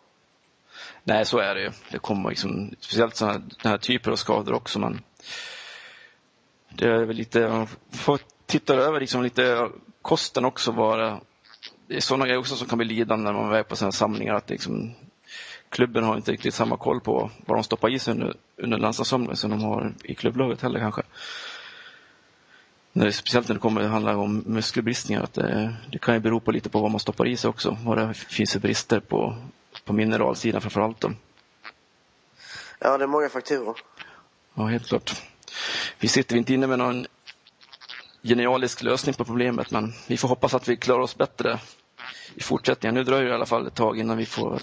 Nej, 1.03 1.25
så 1.25 1.37
är 1.37 1.55
det 1.55 1.61
ju. 1.61 1.71
Det 1.91 1.99
kommer 1.99 2.29
liksom, 2.29 2.75
speciellt 2.79 3.15
sådana 3.15 3.39
den 3.39 3.71
här 3.71 3.77
typer 3.77 4.11
av 4.11 4.15
skador 4.15 4.53
också. 4.53 4.79
Men 4.79 5.01
det 6.69 6.85
är 6.85 7.05
väl 7.05 7.15
lite, 7.15 7.47
man 7.47 7.67
får 7.91 8.19
titta 8.45 8.75
över 8.75 8.99
liksom 8.99 9.23
lite 9.23 9.69
kosten 10.01 10.45
också 10.45 10.71
bara. 10.71 11.19
Det 11.87 11.95
är 11.95 12.01
sådana 12.01 12.25
grejer 12.25 12.39
också 12.39 12.55
som 12.55 12.67
kan 12.67 12.77
bli 12.77 12.87
lidande 12.87 13.31
när 13.31 13.33
man 13.33 13.53
är 13.53 13.63
på 13.63 13.75
sådana 13.75 13.91
samlingar. 13.91 14.33
Att 14.33 14.49
liksom, 14.49 14.95
klubben 15.69 16.03
har 16.03 16.17
inte 16.17 16.31
riktigt 16.31 16.53
samma 16.53 16.77
koll 16.77 17.01
på 17.01 17.31
vad 17.45 17.57
de 17.57 17.63
stoppar 17.63 17.89
i 17.93 17.99
sig 17.99 18.13
under, 18.13 18.33
under 18.57 18.77
landslagssamlingen 18.77 19.37
som 19.37 19.49
de 19.51 19.63
har 19.63 19.93
i 20.03 20.15
klubblaget 20.15 20.61
heller 20.61 20.79
kanske. 20.79 21.01
När 22.93 23.05
det, 23.05 23.11
speciellt 23.11 23.47
när 23.47 23.55
det 23.55 23.61
kommer 23.61 23.83
handlar 23.83 24.15
om 24.15 24.43
muskelbristningar. 24.45 25.23
Att 25.23 25.33
det, 25.33 25.75
det, 25.91 25.97
kan 25.99 26.13
ju 26.13 26.19
bero 26.19 26.39
på 26.39 26.51
lite 26.51 26.69
på 26.69 26.81
vad 26.81 26.91
man 26.91 26.99
stoppar 26.99 27.27
i 27.27 27.37
sig 27.37 27.49
också. 27.49 27.77
Vad 27.83 27.97
det 27.97 28.13
finns 28.13 28.53
för 28.53 28.59
brister 28.59 28.99
på, 28.99 29.35
på 29.85 29.93
mineralsidan 29.93 30.61
framför 30.61 30.81
allt. 30.81 31.01
Då. 31.01 31.11
Ja, 32.79 32.97
det 32.97 33.03
är 33.03 33.07
många 33.07 33.29
faktorer. 33.29 33.75
Ja, 34.53 34.65
helt 34.65 34.87
klart. 34.87 35.21
Vi 35.99 36.07
sitter 36.07 36.35
inte 36.35 36.53
inne 36.53 36.67
med 36.67 36.79
någon 36.79 37.05
genialisk 38.23 38.83
lösning 38.83 39.15
på 39.15 39.25
problemet, 39.25 39.71
men 39.71 39.93
vi 40.07 40.17
får 40.17 40.27
hoppas 40.27 40.53
att 40.53 40.67
vi 40.67 40.77
klarar 40.77 40.99
oss 41.01 41.17
bättre 41.17 41.59
i 42.35 42.41
fortsättningen. 42.43 42.95
Nu 42.95 43.03
dröjer 43.03 43.23
det 43.25 43.31
i 43.31 43.33
alla 43.33 43.45
fall 43.45 43.67
ett 43.67 43.75
tag 43.75 43.99
innan 43.99 44.17
vi 44.17 44.25
får 44.25 44.55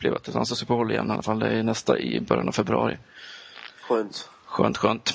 uppleva 0.00 0.16
ett 0.16 0.34
landslagsuppehåll 0.34 0.90
igen. 0.90 1.08
I 1.08 1.12
alla 1.12 1.22
fall 1.22 1.38
det 1.38 1.48
är 1.48 1.62
nästa 1.62 1.98
i 1.98 2.20
början 2.20 2.48
av 2.48 2.52
februari. 2.52 2.98
Skönt. 3.88 4.30
Skönt, 4.44 4.76
skönt. 4.76 5.10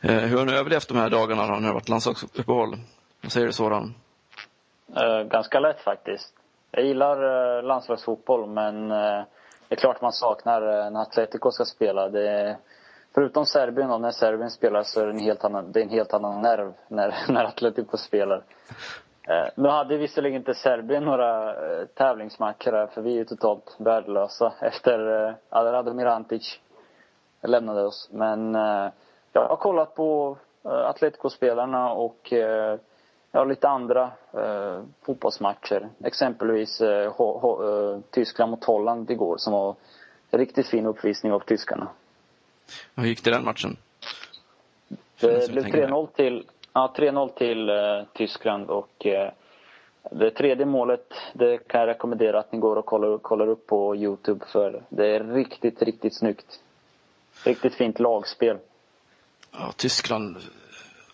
Eh, 0.00 0.14
hur 0.14 0.38
har 0.38 0.46
ni 0.46 0.52
överlevt 0.52 0.88
de 0.88 0.96
här 0.98 1.10
dagarna 1.10 1.46
när 1.46 1.60
det 1.60 1.66
har 1.66 1.74
varit 1.74 1.88
landslagsuppehåll? 1.88 2.76
Vad 3.20 3.32
säger 3.32 3.46
du 3.46 3.52
Soran? 3.52 3.94
Uh, 4.96 5.22
ganska 5.28 5.60
lätt 5.60 5.80
faktiskt. 5.80 6.34
Jag 6.70 6.84
gillar 6.84 7.24
uh, 7.24 7.62
landslagsfotboll 7.62 8.48
men 8.48 8.90
uh, 8.90 9.24
det 9.68 9.74
är 9.74 9.76
klart 9.76 10.02
man 10.02 10.12
saknar 10.12 10.62
uh, 10.62 10.90
när 10.90 11.02
Atletico 11.02 11.50
ska 11.50 11.64
spela. 11.64 12.08
Det, 12.08 12.58
förutom 13.14 13.46
Serbien 13.46 13.90
och 13.90 14.00
när 14.00 14.10
Serbien 14.10 14.50
spelar 14.50 14.82
så 14.82 15.00
är 15.00 15.06
det 15.06 15.12
en 15.12 15.18
helt 15.18 15.44
annan, 15.44 15.72
det 15.72 15.80
är 15.80 15.84
en 15.84 15.90
helt 15.90 16.12
annan 16.12 16.42
nerv 16.42 16.72
när, 16.88 17.14
när 17.28 17.44
Atletico 17.44 17.96
spelar. 17.96 18.42
Nu 19.54 19.68
hade 19.68 19.96
visserligen 19.96 20.36
inte 20.36 20.54
Serbien 20.54 21.04
några 21.04 21.54
tävlingsmatcher 21.94 22.72
här 22.72 22.86
för 22.86 23.02
vi 23.02 23.12
är 23.12 23.16
ju 23.16 23.24
totalt 23.24 23.76
värdelösa 23.78 24.52
efter 24.60 24.98
Radomir 25.50 25.94
Mirantic 26.04 26.60
lämnade 27.42 27.82
oss. 27.82 28.08
Men 28.12 28.54
jag 29.32 29.48
har 29.48 29.56
kollat 29.56 29.94
på 29.94 30.36
Atletico-spelarna 30.62 31.92
och 31.92 32.32
ja, 33.32 33.44
lite 33.44 33.68
andra 33.68 34.10
eh, 34.32 34.82
fotbollsmatcher. 35.02 35.88
Exempelvis 36.04 36.80
eh, 36.80 37.12
ho, 37.12 37.38
ho, 37.38 37.68
eh, 37.68 38.00
Tyskland 38.10 38.50
mot 38.50 38.64
Holland 38.64 39.10
igår 39.10 39.36
som 39.38 39.52
var 39.52 39.76
en 40.30 40.38
riktigt 40.38 40.66
fin 40.66 40.86
uppvisning 40.86 41.32
av 41.32 41.40
tyskarna. 41.40 41.88
Hur 42.94 43.04
gick 43.04 43.24
det 43.24 43.30
den 43.30 43.44
matchen? 43.44 43.76
Det 45.20 45.52
blev 45.52 45.64
3-0 45.64 46.06
till, 46.06 46.46
ja, 46.72 46.94
3-0 46.96 47.28
till 47.28 47.68
eh, 47.68 47.76
Tyskland 48.12 48.70
och 48.70 49.06
eh, 49.06 49.32
det 50.10 50.30
tredje 50.30 50.66
målet, 50.66 51.12
det 51.32 51.58
kan 51.58 51.80
jag 51.80 51.88
rekommendera 51.88 52.38
att 52.38 52.52
ni 52.52 52.58
går 52.58 52.76
och 52.76 52.84
kollar, 52.84 53.18
kollar 53.18 53.48
upp 53.48 53.66
på 53.66 53.96
Youtube 53.96 54.44
för 54.52 54.82
det 54.88 55.06
är 55.06 55.24
riktigt, 55.24 55.82
riktigt 55.82 56.14
snyggt. 56.16 56.60
Riktigt 57.44 57.74
fint 57.74 58.00
lagspel. 58.00 58.58
Ja, 59.52 59.72
Tyskland 59.76 60.36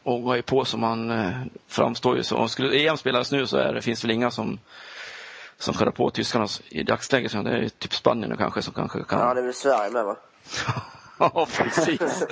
ångar 0.02 0.36
ju 0.36 0.42
på 0.42 0.64
som 0.64 0.82
han 0.82 1.10
eh, 1.10 1.30
framstår 1.66 2.16
ju 2.16 2.22
som. 2.22 2.48
Skulle 2.48 2.88
EM 2.88 2.96
spelas 2.96 3.32
nu 3.32 3.46
så 3.46 3.56
är 3.56 3.72
det, 3.72 3.82
finns 3.82 4.04
väl 4.04 4.10
inga 4.10 4.30
som 4.30 4.58
som 5.58 5.74
skäller 5.74 5.92
på 5.92 6.10
tyskarna 6.10 6.46
i 6.68 6.82
dagsläget. 6.82 7.32
Så 7.32 7.42
det 7.42 7.50
är 7.50 7.68
typ 7.68 7.94
Spanien 7.94 8.30
nu 8.30 8.36
kanske 8.36 8.62
som 8.62 8.74
kanske 8.74 9.04
kan... 9.04 9.20
Ja, 9.20 9.34
det 9.34 9.40
är 9.40 9.44
väl 9.44 9.54
Sverige 9.54 9.90
med 9.90 10.04
va? 10.04 10.16
ja, 11.18 11.46
precis. 11.58 12.00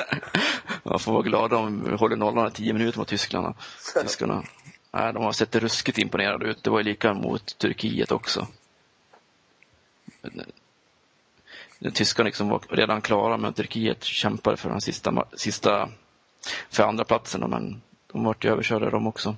Man 0.85 0.99
får 0.99 1.13
vara 1.13 1.23
glad 1.23 1.53
om 1.53 1.85
vi 1.91 1.97
håller 1.97 2.17
nollan 2.17 2.49
i 2.49 2.51
tio 2.51 2.73
minuter 2.73 2.99
mot 2.99 3.09
tyskarna. 3.09 3.55
Tyskarna. 4.03 4.45
Nej, 4.91 5.13
de 5.13 5.23
har 5.23 5.33
sett 5.33 5.57
ruskigt 5.57 5.99
imponerade 5.99 6.47
ut. 6.47 6.63
Det 6.63 6.71
var 6.71 6.79
ju 6.79 6.85
lika 6.85 7.15
mot 7.15 7.59
Turkiet 7.59 8.13
också. 8.13 8.47
Eh, 10.23 11.93
tyskarna 11.93 12.27
liksom 12.27 12.49
var 12.49 12.61
redan 12.69 13.03
klara 13.03 13.37
men 13.37 13.53
Turkiet 13.53 14.05
kämpade 14.05 14.57
för 14.57 14.71
den 14.71 14.81
sista, 14.81 15.27
sista 15.37 15.89
för 16.71 16.83
andra 16.83 17.05
platsen 17.05 17.51
men 17.51 17.83
de 18.13 18.25
vart 18.25 18.45
ju 18.45 18.51
överkörda 18.51 18.91
de 18.91 19.07
också. 19.07 19.37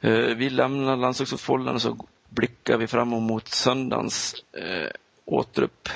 Eh, 0.00 0.12
vi 0.12 0.50
lämnar 0.50 0.96
landslagsfotbollen 0.96 1.74
och 1.74 1.82
så 1.82 1.96
blickar 2.28 2.76
vi 2.76 2.86
fram 2.86 3.12
emot 3.12 3.48
söndagens 3.48 4.34
eh, 4.52 4.90
återupp 5.24 5.88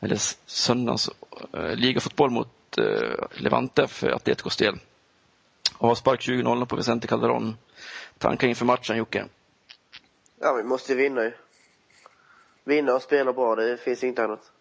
eller 0.00 0.16
söndagens 0.46 1.10
eh, 1.52 1.74
ligafotboll 1.76 2.30
mot 2.30 2.48
eh, 2.78 3.26
Levante 3.30 3.86
för 3.86 4.10
Atleticos 4.10 4.56
del. 4.56 4.78
Avspark 5.78 6.20
20-0 6.20 6.66
på 6.66 6.76
Vicente 6.76 7.06
Calderon. 7.06 7.56
Tankar 8.18 8.48
inför 8.48 8.64
matchen 8.64 8.96
Jocke? 8.96 9.24
Ja, 10.40 10.52
vi 10.52 10.62
måste 10.62 10.94
vinna 10.94 11.24
ju. 11.24 11.32
Vinna 12.64 12.94
och 12.94 13.02
spela 13.02 13.32
bra, 13.32 13.54
det 13.54 13.76
finns 13.76 14.04
inte 14.04 14.24
annat. 14.24 14.52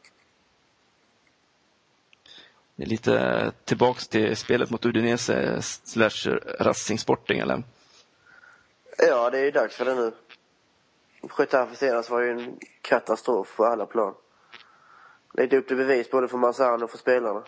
Det 2.75 2.83
är 2.83 2.87
lite 2.87 3.51
tillbaks 3.65 4.07
till 4.07 4.35
spelet 4.37 4.69
mot 4.69 4.85
Udinese 4.85 5.61
slash 5.61 6.39
Racing 6.59 6.99
Sporting 6.99 7.39
eller? 7.39 7.63
Ja, 8.97 9.29
det 9.29 9.39
är 9.39 9.43
ju 9.43 9.51
dags 9.51 9.75
för 9.75 9.85
det 9.85 9.95
nu. 9.95 10.11
Getafe 11.37 11.75
senast 11.75 12.09
var 12.09 12.21
ju 12.21 12.31
en 12.31 12.59
katastrof 12.81 13.55
på 13.57 13.65
alla 13.65 13.85
plan. 13.85 14.15
Lite 15.33 15.57
upp 15.57 15.67
till 15.67 15.77
bevis 15.77 16.11
både 16.11 16.27
för 16.27 16.37
Marzano 16.37 16.83
och 16.83 16.91
för 16.91 16.97
spelarna. 16.97 17.43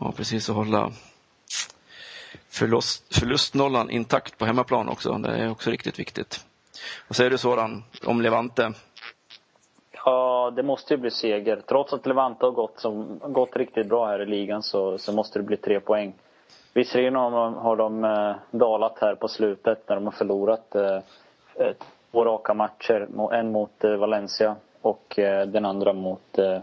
Ja, 0.00 0.12
precis. 0.16 0.50
Att 0.50 0.56
hålla 0.56 0.90
förlust, 2.48 3.14
förlustnollan 3.14 3.90
intakt 3.90 4.38
på 4.38 4.44
hemmaplan 4.44 4.88
också. 4.88 5.12
Det 5.12 5.28
är 5.28 5.50
också 5.50 5.70
riktigt 5.70 5.98
viktigt. 5.98 6.44
Vad 7.08 7.16
säger 7.16 7.30
du 7.30 7.38
Soran 7.38 7.84
om 8.06 8.20
Levante? 8.20 8.72
Ja, 10.04 10.52
det 10.56 10.62
måste 10.62 10.94
ju 10.94 11.00
bli 11.00 11.10
seger. 11.10 11.62
Trots 11.66 11.92
att 11.92 12.06
Levante 12.06 12.46
har 12.46 12.52
gått, 12.52 12.80
som, 12.80 13.20
gått 13.24 13.56
riktigt 13.56 13.88
bra 13.88 14.06
här 14.06 14.22
i 14.22 14.26
ligan 14.26 14.62
så, 14.62 14.98
så 14.98 15.12
måste 15.12 15.38
det 15.38 15.42
bli 15.42 15.56
tre 15.56 15.80
poäng. 15.80 16.14
Visserligen 16.74 17.14
har 17.14 17.30
de, 17.30 17.54
har 17.54 17.76
de 17.76 18.04
eh, 18.04 18.34
dalat 18.50 18.98
här 19.00 19.14
på 19.14 19.28
slutet 19.28 19.88
när 19.88 19.94
de 19.96 20.04
har 20.04 20.12
förlorat 20.12 20.74
eh, 20.74 20.96
eh 21.54 21.72
två 22.12 22.24
raka 22.24 22.54
matcher. 22.54 23.08
En 23.32 23.52
mot 23.52 23.84
eh, 23.84 23.96
Valencia 23.96 24.56
och 24.82 25.18
eh, 25.18 25.46
den 25.46 25.64
andra 25.64 25.92
mot 25.92 26.38
eh, 26.38 26.60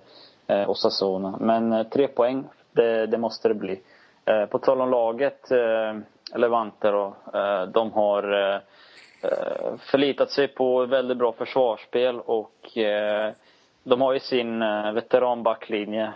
eh 0.48 0.70
Osasuna. 0.70 1.38
Men 1.40 1.74
eh, 1.74 1.84
tre 1.84 2.08
poäng, 2.08 2.44
det, 2.78 3.06
det, 3.06 3.18
måste 3.18 3.48
det 3.48 3.54
bli. 3.54 3.80
Eh, 4.26 4.46
på 4.46 4.60
tal 4.60 4.82
om 4.82 4.90
laget, 4.90 5.52
eh, 5.52 5.98
Levante 6.36 6.92
då. 6.92 7.16
Eh, 7.34 7.64
de 7.64 7.92
har 7.92 8.62
Eh, 9.22 9.78
förlitat 9.78 10.32
sig 10.32 10.48
på 10.48 10.86
väldigt 10.86 11.18
bra 11.18 11.32
försvarsspel 11.32 12.20
och 12.20 12.78
eh, 12.78 13.34
de 13.84 14.02
har 14.02 14.14
ju 14.14 14.20
sin 14.20 14.60
veteranbacklinje 14.94 16.14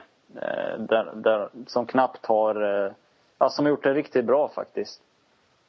där, 0.78 1.12
där, 1.16 1.50
som 1.68 1.86
knappt 1.86 2.26
har, 2.26 2.56
ja, 3.38 3.50
som 3.50 3.66
har 3.66 3.70
gjort 3.70 3.84
det 3.84 3.94
riktigt 3.94 4.26
bra 4.26 4.50
faktiskt. 4.56 5.02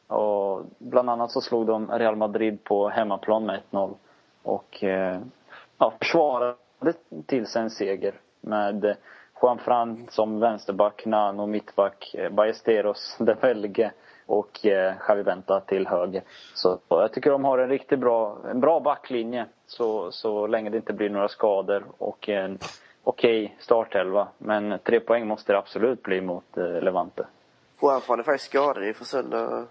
Och 0.06 0.62
bland 0.78 1.10
annat 1.10 1.30
så 1.30 1.40
slog 1.40 1.66
de 1.66 1.90
Real 1.90 2.16
Madrid 2.16 2.64
på 2.64 2.88
hemmaplan 2.88 3.46
med 3.46 3.60
1-0 3.70 3.94
och 4.42 4.84
ja, 5.78 5.92
försvarade 5.98 6.56
till 7.26 7.46
sig 7.46 7.62
en 7.62 7.70
seger 7.70 8.14
med 8.40 8.96
Juan 9.42 9.58
Fran 9.58 10.06
som 10.10 10.40
vänsterback, 10.40 11.06
Nano 11.06 11.46
mittback, 11.46 12.14
Ballesteros, 12.30 13.16
De 13.20 13.34
Belge 13.34 13.92
och 14.26 14.66
eh, 14.66 14.94
Javi 15.08 15.22
Venta 15.22 15.60
till 15.60 15.86
höger. 15.86 16.22
Så 16.54 16.78
jag 16.88 17.12
tycker 17.12 17.30
de 17.30 17.44
har 17.44 17.58
en 17.58 17.68
riktigt 17.68 17.98
bra, 17.98 18.38
en 18.50 18.60
bra 18.60 18.80
backlinje 18.80 19.46
så, 19.66 20.12
så 20.12 20.46
länge 20.46 20.70
det 20.70 20.76
inte 20.76 20.92
blir 20.92 21.10
några 21.10 21.28
skador 21.28 21.84
och 21.98 22.28
en 22.28 22.58
okej 23.04 23.44
okay 23.44 23.56
startelva. 23.58 24.28
Men 24.38 24.78
tre 24.84 25.00
poäng 25.00 25.26
måste 25.26 25.52
det 25.52 25.58
absolut 25.58 26.02
bli 26.02 26.20
mot 26.20 26.56
eh, 26.56 26.82
Levante. 26.82 27.26
Juanfran 27.82 28.18
är 28.18 28.22
faktiskt 28.22 28.50
skadad 28.50 28.84
inför 28.84 29.04
söndag. 29.04 29.64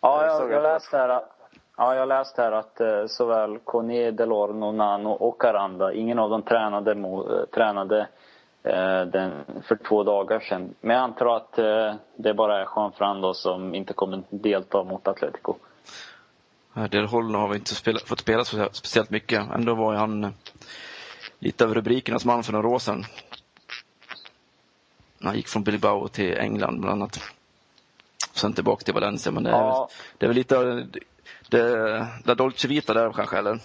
Ja, 0.00 0.26
jag, 0.26 0.52
jag 0.52 0.62
läste 0.62 0.96
här, 0.96 1.22
ja, 1.76 1.94
jag 1.94 2.08
läste 2.08 2.42
här 2.42 2.52
att 2.52 2.80
eh, 2.80 3.06
såväl 3.06 3.58
Kone, 3.58 4.10
Delorno, 4.10 4.72
Nano 4.72 5.10
och 5.10 5.44
Aranda, 5.44 5.92
ingen 5.92 6.18
av 6.18 6.30
dem 6.30 6.42
tränade, 6.42 6.94
mo, 6.94 7.32
eh, 7.32 7.44
tränade 7.44 8.00
eh, 8.00 8.06
den, 8.62 9.44
för 9.68 9.76
två 9.88 10.04
dagar 10.04 10.40
sedan. 10.40 10.74
Men 10.80 10.96
jag 10.96 11.02
antar 11.04 11.36
att 11.36 11.58
eh, 11.58 11.94
det 12.16 12.34
bara 12.34 12.60
är 12.60 12.68
Juan 12.76 12.92
Fran 12.92 13.20
då 13.20 13.34
som 13.34 13.74
inte 13.74 13.92
kommer 13.92 14.22
delta 14.30 14.84
mot 14.84 15.08
Atletico. 15.08 15.54
Del 16.90 17.06
Holno 17.06 17.38
har 17.38 17.48
vi 17.48 17.56
inte 17.56 17.74
spelat, 17.74 18.02
fått 18.02 18.20
spela 18.20 18.44
speciellt 18.44 19.10
mycket. 19.10 19.50
Ändå 19.54 19.74
var 19.74 19.94
han 19.94 20.24
eh, 20.24 20.30
lite 21.38 21.64
av 21.64 21.74
rubrikernas 21.74 22.24
man 22.24 22.42
för 22.42 22.52
några 22.52 22.68
år 22.68 22.78
sedan. 22.78 23.04
Han 25.22 25.36
gick 25.36 25.48
från 25.48 25.62
Bilbao 25.62 26.08
till 26.08 26.38
England 26.38 26.80
bland 26.80 27.02
annat. 27.02 27.20
Sen 28.34 28.52
tillbaka 28.52 28.84
till 28.84 28.94
Valencia, 28.94 29.32
men 29.32 29.42
det 29.42 29.50
är, 29.50 29.54
Ja. 29.54 29.88
det 30.18 30.26
är 30.26 30.28
väl 30.28 30.36
lite 30.36 30.86
det, 31.48 32.06
det 32.24 32.34
Dolce 32.34 32.68
Vita 32.68 32.94
där 32.94 33.12
kanske, 33.12 33.38
eller? 33.38 33.58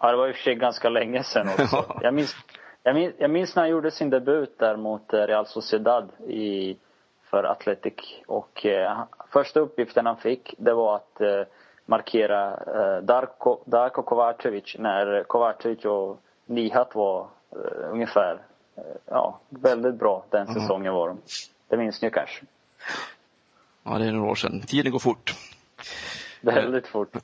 Ja, 0.00 0.10
det 0.10 0.16
var 0.16 0.28
i 0.28 0.32
och 0.32 0.36
för 0.36 0.42
sig 0.42 0.54
ganska 0.54 0.88
länge 0.88 1.22
sedan 1.22 1.48
också. 1.48 1.66
Ja. 1.88 2.00
Jag 2.02 2.14
minns, 2.14 2.36
jag, 2.86 2.94
minns, 2.94 3.14
jag 3.18 3.30
minns 3.30 3.56
när 3.56 3.62
han 3.62 3.70
gjorde 3.70 3.90
sin 3.90 4.10
debut 4.10 4.58
där 4.58 4.76
mot 4.76 5.12
eh, 5.12 5.20
Real 5.26 5.46
Sociedad 5.46 6.08
i, 6.28 6.76
för 7.30 7.44
Athletic. 7.44 7.94
Och 8.26 8.66
eh, 8.66 9.02
första 9.32 9.60
uppgiften 9.60 10.06
han 10.06 10.16
fick, 10.16 10.54
det 10.58 10.72
var 10.72 10.96
att 10.96 11.20
eh, 11.20 11.42
markera 11.86 12.50
eh, 12.56 13.02
Darko, 13.02 13.58
Darko 13.64 14.02
Kovacevic 14.02 14.76
när 14.78 15.22
Kovacevic 15.24 15.84
och 15.84 16.20
Nihat 16.46 16.94
var 16.94 17.26
eh, 17.52 17.90
ungefär, 17.92 18.38
eh, 18.76 18.82
ja, 19.06 19.40
väldigt 19.48 19.94
bra 19.94 20.24
den 20.30 20.46
Mhm. 20.46 20.54
säsongen 20.54 20.92
var 20.94 21.08
de. 21.08 21.18
Det 21.68 21.76
minns 21.76 22.02
ni 22.02 22.10
kanske? 22.10 22.44
Ja, 23.82 23.98
det 23.98 24.04
är 24.06 24.12
några 24.12 24.30
år 24.30 24.34
sedan. 24.34 24.60
Tiden 24.60 24.92
går 24.92 24.98
fort. 24.98 25.34
Väldigt 26.40 26.86
fort. 26.86 27.16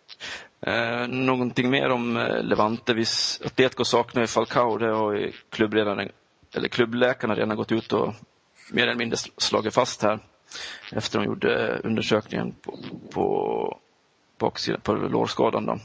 Eh, 0.66 1.09
någonting 1.09 1.70
mer 1.70 1.90
om 1.90 2.16
eh, 2.16 2.42
Levante? 2.42 2.94
Vi, 2.94 3.05
Atletico 3.44 3.85
saknar 3.85 4.22
ju 4.22 4.27
Falcao. 4.27 4.79
Det 4.79 4.92
har 4.92 5.31
klubbledaren, 5.51 6.11
eller 6.55 6.68
klubbläkarna 6.68 7.35
redan 7.35 7.57
gått 7.57 7.72
ut 7.72 7.92
och 7.92 8.14
mer 8.72 8.83
eller 8.83 8.98
mindre 8.98 9.16
slagit 9.37 9.75
fast 9.75 10.03
här. 10.03 10.18
Efter 10.92 11.18
de 11.18 11.25
gjorde 11.25 11.68
eh, 11.68 11.81
undersökningen 11.85 12.55
på, 12.62 12.79
på, 13.12 13.79
baksidan, 14.38 14.81
på 14.81 14.92
lårskadan. 14.92 15.66
Då. 15.66 15.79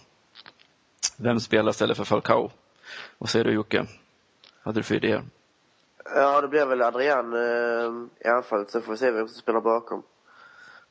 Vem 1.18 1.40
spelar 1.40 1.70
istället 1.70 1.98
för 1.98 2.04
Falcao? 2.04 2.52
Vad 3.18 3.30
säger 3.30 3.46
du 3.46 3.52
Jocke? 3.52 3.78
Vad 3.78 3.88
hade 4.64 4.80
du 4.80 4.84
för 4.84 4.96
idéer? 4.96 5.24
Ja, 6.16 6.42
det 6.42 6.48
blir 6.48 6.66
väl 6.66 6.82
Adrian 6.82 7.34
eh, 7.34 8.08
i 8.26 8.28
anfallet. 8.28 8.72
Sen 8.72 8.82
får 8.82 8.92
vi 8.92 8.98
se 8.98 9.12
vem 9.12 9.28
som 9.28 9.42
spelar 9.42 9.62
bakom. 9.62 10.04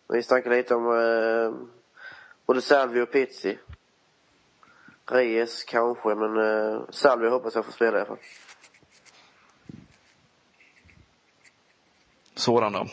Vi 0.09 0.23
snackade 0.23 0.57
lite 0.57 0.75
om 0.75 0.87
eh, 0.87 1.69
både 2.47 2.61
Salvi 2.63 3.01
och 3.01 3.13
Pizzi. 3.13 3.59
Reyes 5.11 5.65
kanske, 5.65 6.15
men 6.15 6.37
eh, 6.37 6.81
Salvi 6.91 7.29
hoppas 7.29 7.55
jag 7.55 7.65
får 7.65 7.73
spela 7.73 7.97
i 7.97 8.01
alla 8.01 8.07
fall. 8.07 8.19
Soran 12.35 12.73
då? 12.73 12.87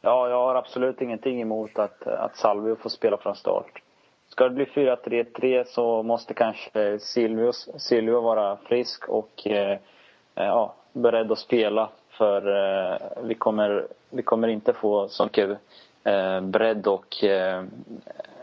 Ja, 0.00 0.28
jag 0.28 0.36
har 0.36 0.54
absolut 0.54 1.00
ingenting 1.00 1.40
emot 1.40 1.78
att, 1.78 2.06
att 2.06 2.36
Salvio 2.36 2.76
får 2.76 2.90
spela 2.90 3.16
från 3.16 3.36
start. 3.36 3.82
Ska 4.28 4.44
det 4.44 4.54
bli 4.54 4.64
4-3-3 4.64 5.64
så 5.64 6.02
måste 6.02 6.34
kanske 6.34 6.98
Silvius, 6.98 7.68
Silvio 7.76 8.20
vara 8.20 8.56
frisk 8.56 9.08
och 9.08 9.46
eh, 9.46 9.78
ja, 10.34 10.74
beredd 10.92 11.32
att 11.32 11.38
spela. 11.38 11.90
För 12.10 12.46
eh, 12.46 12.98
vi, 13.22 13.34
kommer, 13.34 13.86
vi 14.10 14.22
kommer 14.22 14.48
inte 14.48 14.72
få 14.72 15.08
så 15.08 15.24
mycket 15.24 15.58
eh, 16.04 16.40
bredd 16.40 16.86
och 16.86 17.24
eh, 17.24 17.64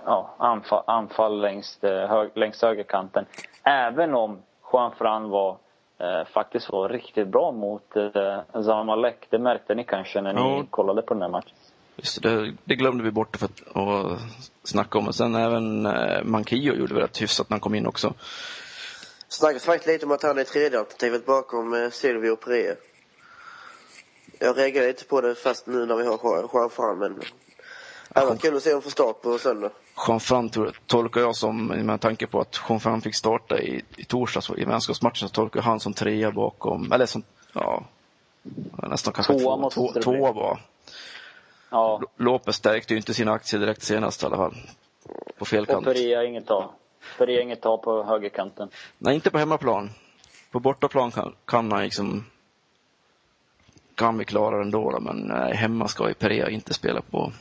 ja, 0.06 0.36
anfall, 0.38 0.84
anfall 0.88 1.42
längs, 1.42 1.84
eh, 1.84 2.08
hög, 2.10 2.32
längs 2.36 2.62
högerkanten. 2.62 3.26
Även 3.64 4.14
om 4.16 4.42
Juan 4.74 4.92
Fran 4.98 5.30
var 5.30 5.58
eh, 5.98 6.26
faktiskt 6.34 6.70
var 6.72 6.90
riktigt 6.90 7.28
bra 7.28 7.52
mot 7.52 7.96
eh, 7.96 8.40
Zamalek. 8.64 9.28
Det 9.30 9.40
märkte 9.40 9.76
ni 9.76 9.84
kanske 9.84 10.22
när 10.22 10.34
ni 10.34 10.40
Ja. 10.40 10.66
kollade 10.70 11.02
på 11.02 11.14
den 11.14 11.22
här 11.22 11.30
matchen. 11.30 11.56
Just 11.96 12.22
det, 12.22 12.54
det 12.64 12.76
glömde 12.76 13.04
vi 13.04 13.12
bort 13.12 13.38
för 13.38 13.46
att, 13.46 13.78
att 13.78 14.20
snacka 14.64 14.98
om. 14.98 15.04
Men 15.04 15.14
sen 15.14 15.36
även 15.36 15.86
eh, 15.86 16.24
Manquillo 16.24 16.74
gjorde 16.76 16.94
väl 16.94 17.04
rätt 17.04 17.22
hyfsat 17.22 17.50
när 17.50 17.56
han 17.56 17.60
kom 17.62 17.76
in 17.76 17.88
också. 17.88 18.14
Snackas 19.28 19.66
faktiskt 19.66 19.88
lite 19.88 20.06
om 20.06 20.12
att 20.12 20.24
han 20.24 20.38
är 20.38 20.44
tredje 20.44 20.80
alternativet 20.80 21.26
bakom 21.26 21.74
eh, 21.74 21.90
Silvio 21.90 22.32
och 22.32 22.40
Perea. 22.42 22.76
Jag 24.40 24.58
reagerar 24.58 24.88
lite 24.88 25.06
på 25.06 25.22
det 25.22 25.36
fast 25.36 25.68
nu 25.68 25.86
när 25.86 25.96
vi 25.96 26.06
har 26.06 26.18
Juan- 26.54 26.70
Fran, 26.70 26.98
men 27.00 27.20
det 28.14 28.26
varit 28.26 28.42
kul 28.42 28.56
att 28.56 28.64
se 28.64 28.70
honom 28.70 28.82
få 28.82 28.90
start 28.90 29.22
på 29.22 29.38
söndag. 29.38 29.70
Jean 30.08 30.20
Fran 30.20 30.50
tror- 30.50 30.72
tolkar 30.86 31.22
jag 31.22 31.36
som, 31.36 31.66
med 31.68 32.02
tanke 32.02 32.28
på 32.28 32.40
att 32.40 32.62
Jean 32.70 32.80
Fran 32.80 33.02
fick 33.02 33.16
starta 33.16 33.60
i, 33.60 33.82
i 33.98 34.04
torsdags 34.04 34.50
i 34.58 34.66
vänskapsmatchen, 34.66 35.30
så 35.30 35.34
tolkar 35.34 35.60
jag 35.60 35.66
han 35.66 35.80
som 35.80 35.94
trea 35.94 36.32
bakom, 36.32 36.92
eller 36.92 37.06
som, 37.06 37.24
ja, 37.54 37.84
nästan 38.90 39.14
kanske 39.14 39.40
Tvåa 39.40 39.70
två, 39.70 39.92
två, 39.94 40.02
tvåa 40.02 40.32
var. 40.32 40.60
Ja, 41.70 42.02
Lopez 42.18 42.56
stärkte 42.56 42.94
ju 42.94 42.98
inte 42.98 43.14
sina 43.14 43.32
aktier 43.32 43.60
direkt 43.60 43.84
senast 43.84 44.24
i 44.24 44.26
alla 44.26 44.38
fall. 44.38 44.56
På 45.38 45.46
fel 45.46 45.62
och 45.64 45.70
kant. 45.70 45.86
Perea 45.86 46.24
inget 46.24 46.48
ta. 46.48 46.72
Perea 47.18 47.42
inget 47.42 47.62
ta 47.62 47.78
på 47.78 48.04
högerkanten. 48.04 48.70
Nej, 48.98 49.16
inte 49.16 49.32
på 49.32 49.38
hemmaplan. 49.38 49.90
På 50.52 50.60
bortaplan 50.60 51.12
kan, 51.12 51.36
kan 51.46 51.72
han 51.72 51.84
liksom 51.84 52.26
kan 53.96 54.18
vi 54.18 54.26
klara 54.26 54.56
det 54.56 54.62
ändå 54.62 54.92
då, 54.92 55.00
men 55.00 55.32
hemma 55.54 55.88
ska 55.88 56.08
ju 56.08 56.14
Perea 56.14 56.50
inte 56.50 56.74
spela 56.74 57.02
på. 57.02 57.32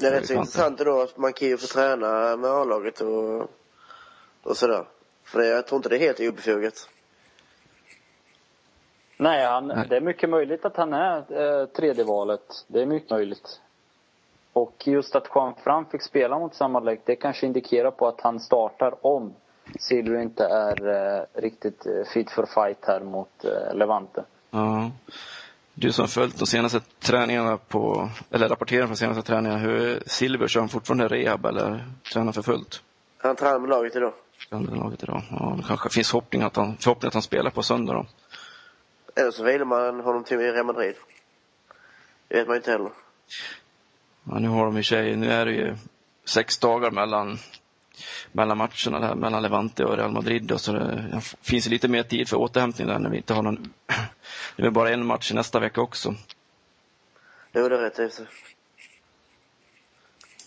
Det 0.00 0.06
är 0.06 0.10
rätt 0.10 0.26
så 0.26 0.34
intressant 0.34 0.78
då 0.78 1.02
att 1.02 1.16
Manquillo 1.16 1.56
får 1.56 1.66
träna 1.66 2.36
med 2.36 2.50
A-laget 2.50 3.00
och, 3.00 3.50
och 4.42 4.56
sådär. 4.56 4.84
För 5.24 5.38
det, 5.38 5.46
jag 5.46 5.66
tror 5.66 5.76
inte 5.76 5.88
det 5.88 5.96
är 5.96 5.98
helt 5.98 6.20
obefogat. 6.20 6.88
Nej, 9.16 9.46
han, 9.46 9.66
Nej. 9.66 9.86
det 9.88 9.96
är 9.96 10.00
mycket 10.00 10.30
möjligt 10.30 10.64
att 10.64 10.76
han 10.76 10.92
är 10.92 11.42
eh, 11.42 11.66
tredje 11.66 12.04
valet. 12.04 12.64
Det 12.66 12.82
är 12.82 12.86
mycket 12.86 13.10
möjligt. 13.10 13.60
Och 14.52 14.82
just 14.86 15.16
att 15.16 15.28
Juan 15.34 15.54
Fran 15.64 15.86
fick 15.86 16.02
spela 16.02 16.38
mot 16.38 16.54
Zamalek, 16.54 17.00
det 17.04 17.16
kanske 17.16 17.46
indikerar 17.46 17.90
på 17.90 18.08
att 18.08 18.20
han 18.20 18.40
startar 18.40 19.06
om 19.06 19.34
Silvio 19.78 20.20
inte 20.20 20.44
är 20.44 20.88
eh, 20.88 21.40
riktigt 21.40 21.86
eh, 21.86 22.04
fit 22.14 22.30
for 22.30 22.46
fight 22.46 22.84
här 22.84 23.00
mot 23.00 23.44
eh, 23.44 23.74
Levante. 23.74 24.24
Ja. 24.50 24.90
Du 25.80 25.92
som 25.92 26.08
följt 26.08 26.38
de 26.38 26.46
senaste 26.46 26.80
träningarna 26.98 27.56
på, 27.56 28.10
eller 28.30 28.48
rapporteringen 28.48 28.88
från 28.88 28.96
senaste 28.96 29.22
träningarna, 29.22 29.58
hur 29.58 30.02
Silver 30.06 30.48
kör 30.48 30.60
han 30.60 30.68
fortfarande 30.68 31.08
rehab 31.08 31.46
eller 31.46 31.84
tränar 32.12 32.32
för 32.32 32.42
fullt? 32.42 32.82
Han 33.18 33.36
tränar 33.36 33.58
med 33.58 33.70
laget 33.70 33.96
idag. 33.96 34.12
Andra 34.50 34.74
laget 34.74 35.02
idag. 35.02 35.22
Ja, 35.30 35.54
det 35.56 35.64
kanske 35.68 35.88
finns 35.88 36.12
hoppning 36.12 36.42
att 36.42 36.56
han, 36.56 36.76
förhoppning 36.76 37.06
att 37.08 37.14
han 37.14 37.22
spelar 37.22 37.50
på 37.50 37.62
söndag 37.62 37.92
då. 37.94 38.06
Eller 39.20 39.30
så 39.30 39.44
vilar 39.44 39.64
man 39.64 40.00
honom 40.00 40.24
till 40.24 40.38
Real 40.38 40.66
Madrid. 40.66 40.94
Det 42.28 42.36
vet 42.36 42.48
man 42.48 42.56
inte 42.56 42.70
heller. 42.70 42.90
Ja, 44.24 44.38
nu 44.38 44.48
har 44.48 44.64
de 44.64 44.78
i 44.78 44.84
sig, 44.84 45.16
nu 45.16 45.30
är 45.30 45.46
det 45.46 45.52
ju 45.52 45.76
sex 46.24 46.58
dagar 46.58 46.90
mellan, 46.90 47.38
mellan 48.32 48.58
matcherna 48.58 49.00
där, 49.00 49.14
mellan 49.14 49.42
Levante 49.42 49.84
och 49.84 49.96
Real 49.96 50.12
Madrid 50.12 50.42
då, 50.42 50.58
så 50.58 50.72
det 50.72 51.20
finns 51.42 51.66
lite 51.66 51.88
mer 51.88 52.02
tid 52.02 52.28
för 52.28 52.36
återhämtning 52.36 52.86
där 52.88 52.98
när 52.98 53.10
vi 53.10 53.16
inte 53.16 53.34
har 53.34 53.42
någon, 53.42 53.72
det 54.56 54.66
är 54.66 54.70
bara 54.70 54.90
en 54.90 55.06
match 55.06 55.32
nästa 55.32 55.60
vecka 55.60 55.80
också. 55.80 56.14
Jo, 57.52 57.68
det 57.68 57.74
är 57.76 57.80
rätt 57.80 57.98
och. 57.98 58.26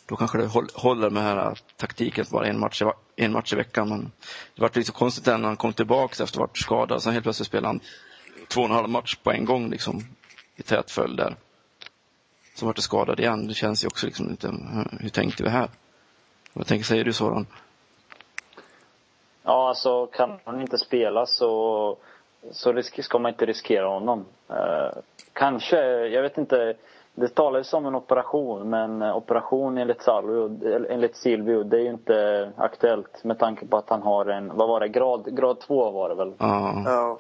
Då 0.06 0.16
kanske 0.16 0.38
det 0.38 0.46
håll- 0.48 0.70
håller 0.74 1.10
med 1.10 1.24
den 1.24 1.38
här 1.38 1.58
taktiken 1.78 2.22
att 2.22 2.30
bara 2.30 2.48
en 2.48 2.60
match, 2.60 2.82
en 3.16 3.32
match 3.32 3.54
i 3.54 3.56
veckan. 3.56 3.90
Men 3.90 4.12
det 4.56 4.62
var 4.62 4.72
lite 4.74 4.92
konstigt 4.92 5.26
när 5.26 5.40
han 5.40 5.58
kom 5.58 5.74
tillbaka 5.74 6.12
efter 6.12 6.24
att 6.24 6.36
ha 6.36 6.42
varit 6.42 6.58
skadad. 6.58 7.04
Sen 7.04 7.14
helt 7.14 7.24
plötsligt 7.24 7.48
spelade 7.48 7.68
han 7.68 7.80
två 8.48 8.62
och 8.62 8.70
en 8.70 8.76
halv 8.76 8.90
match 8.90 9.16
på 9.16 9.32
en 9.32 9.46
gång 9.46 9.70
liksom, 9.70 10.04
i 10.56 10.64
tät 10.64 10.92
följd 10.92 11.18
där. 11.18 11.36
Så 12.56 12.66
vart 12.66 12.76
det 12.76 12.82
skadad 12.82 13.20
igen. 13.20 13.48
Det 13.48 13.54
känns 13.54 13.84
ju 13.84 13.88
också 13.88 14.06
liksom 14.06 14.30
lite, 14.30 14.48
hur- 14.48 14.98
hur 15.00 15.10
tänkte 15.10 15.44
vi 15.44 15.50
här? 15.50 15.70
Vad 16.54 16.68
tänker, 16.68 16.86
säger 16.86 17.04
du 17.04 17.14
Soran? 17.14 17.46
Ja, 19.44 19.70
alltså 19.70 20.06
kan 20.06 20.40
han 20.44 20.62
inte 20.62 20.78
spela 20.78 21.26
så, 21.26 21.98
så 22.52 22.74
risk, 22.74 23.04
ska 23.04 23.20
man 23.20 23.32
inte 23.32 23.46
riskera 23.46 23.88
honom. 23.88 24.26
Eh, 24.50 24.98
kanske, 25.34 25.78
jag 26.08 26.22
vet 26.22 26.38
inte. 26.38 26.74
Det 27.16 27.28
talades 27.28 27.74
om 27.74 27.86
en 27.86 27.96
operation, 27.96 28.70
men 28.70 29.02
eh, 29.02 29.18
operation 29.18 29.78
enligt, 29.78 30.08
eller 30.08 30.92
enligt 30.92 31.16
Silvio, 31.16 31.64
det 31.64 31.78
är 31.78 31.82
ju 31.82 31.90
inte 31.90 32.52
aktuellt 32.58 33.24
med 33.24 33.40
tanke 33.40 33.66
på 33.66 33.78
att 33.78 33.90
han 33.90 34.02
har 34.02 34.26
en, 34.26 34.58
vad 34.58 34.68
var 34.68 34.80
det, 34.80 34.88
grad, 34.88 35.38
grad 35.38 35.60
2 35.60 35.92
var 35.92 36.10
det 36.10 36.16
väl? 36.16 36.34
Ja, 36.38 36.84
Ja. 36.86 37.18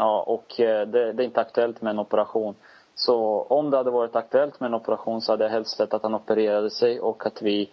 Ja, 0.00 0.22
och 0.22 0.60
eh, 0.60 0.86
det, 0.86 1.12
det 1.12 1.22
är 1.22 1.24
inte 1.24 1.40
aktuellt 1.40 1.82
med 1.82 1.90
en 1.90 1.98
operation. 1.98 2.54
Så 2.94 3.46
om 3.48 3.70
det 3.70 3.76
hade 3.76 3.90
varit 3.90 4.16
aktuellt 4.16 4.60
med 4.60 4.68
en 4.68 4.74
operation 4.74 5.20
så 5.20 5.32
hade 5.32 5.44
jag 5.44 5.50
helst 5.50 5.76
sett 5.76 5.94
att 5.94 6.02
han 6.02 6.14
opererade 6.14 6.70
sig 6.70 7.00
och 7.00 7.26
att 7.26 7.42
vi 7.42 7.70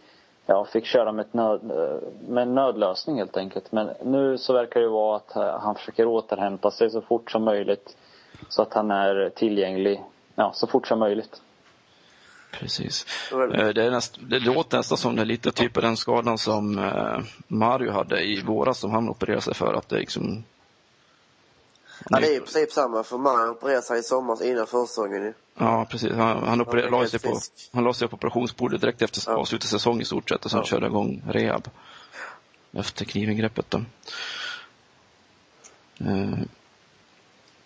ja, 0.47 0.65
fick 0.65 0.85
köra 0.85 1.11
med, 1.11 1.25
ett 1.25 1.33
nöd, 1.33 1.61
med 2.27 2.41
en 2.41 2.55
nödlösning 2.55 3.17
helt 3.17 3.37
enkelt. 3.37 3.71
Men 3.71 3.89
nu 4.03 4.37
så 4.37 4.53
verkar 4.53 4.79
det 4.79 4.87
vara 4.87 5.15
att 5.15 5.35
eh, 5.35 5.59
han 5.59 5.75
försöker 5.75 6.05
återhämta 6.05 6.71
sig 6.71 6.89
så 6.89 7.01
fort 7.01 7.31
som 7.31 7.43
möjligt. 7.43 7.97
så 8.49 8.61
att 8.61 8.73
han 8.73 8.91
är 8.91 9.29
tillgänglig 9.29 10.03
ja, 10.35 10.51
så 10.53 10.67
fort 10.67 10.87
som 10.87 10.99
möjligt. 10.99 11.41
Precis. 12.51 13.05
Eh, 13.31 13.67
Det, 13.67 13.83
är 13.83 13.91
näst, 13.91 14.17
det 14.29 14.39
låter 14.39 14.77
nästan 14.77 14.97
som 14.97 15.15
det 15.15 15.21
är 15.21 15.25
lite 15.25 15.51
typ 15.51 15.77
av 15.77 15.83
den 15.83 15.97
skadan 15.97 16.37
som 16.37 16.79
eh, 16.79 17.19
Mario 17.47 17.91
hade 17.91 18.21
i 18.21 18.41
våras 18.41 18.79
som 18.79 18.91
han 18.91 19.09
opererade 19.09 19.41
sig 19.41 19.53
för. 19.53 19.73
Att 19.73 19.89
det 19.89 19.97
liksom... 19.97 20.43
Ja, 22.09 22.19
det 22.19 22.27
är 22.27 22.35
i 22.37 22.39
princip 22.39 22.71
samma 22.71 23.03
för 23.03 23.17
man 23.17 23.49
opererade 23.49 23.81
sig 23.81 23.99
i 23.99 24.03
somras 24.03 24.41
innan 24.41 24.67
försäsongen 24.67 25.23
ju. 25.23 25.33
Ja, 25.57 25.85
precis. 25.89 26.11
Han, 26.11 26.43
han, 26.43 26.61
operer, 26.61 26.83
Han 26.83 26.87
är 26.87 26.91
la 26.91 26.97
helt 26.97 27.11
sig 27.11 27.19
på, 27.19 27.39
han 27.73 27.83
la 27.83 27.93
sig 27.93 28.07
på 28.07 28.15
operationsbordet 28.15 28.81
direkt 28.81 29.01
efter 29.01 29.31
Ja. 29.31 29.37
avslutad 29.37 29.67
säsong 29.67 30.01
i 30.01 30.05
stort 30.05 30.29
sett 30.29 30.45
och 30.45 30.51
sen 30.51 30.59
Ja. 30.59 30.65
körde 30.65 30.85
igång 30.87 31.23
rehab. 31.29 31.69
Efter 32.71 33.05
knivingreppet 33.05 33.65
då. 33.69 33.77
Eh, 35.99 36.37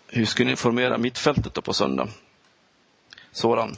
hur 0.06 0.24
ska 0.24 0.44
ni 0.44 0.56
formera 0.56 0.98
mittfältet 0.98 1.54
då 1.54 1.60
på 1.62 1.72
söndag? 1.72 2.08
Soran? 3.32 3.76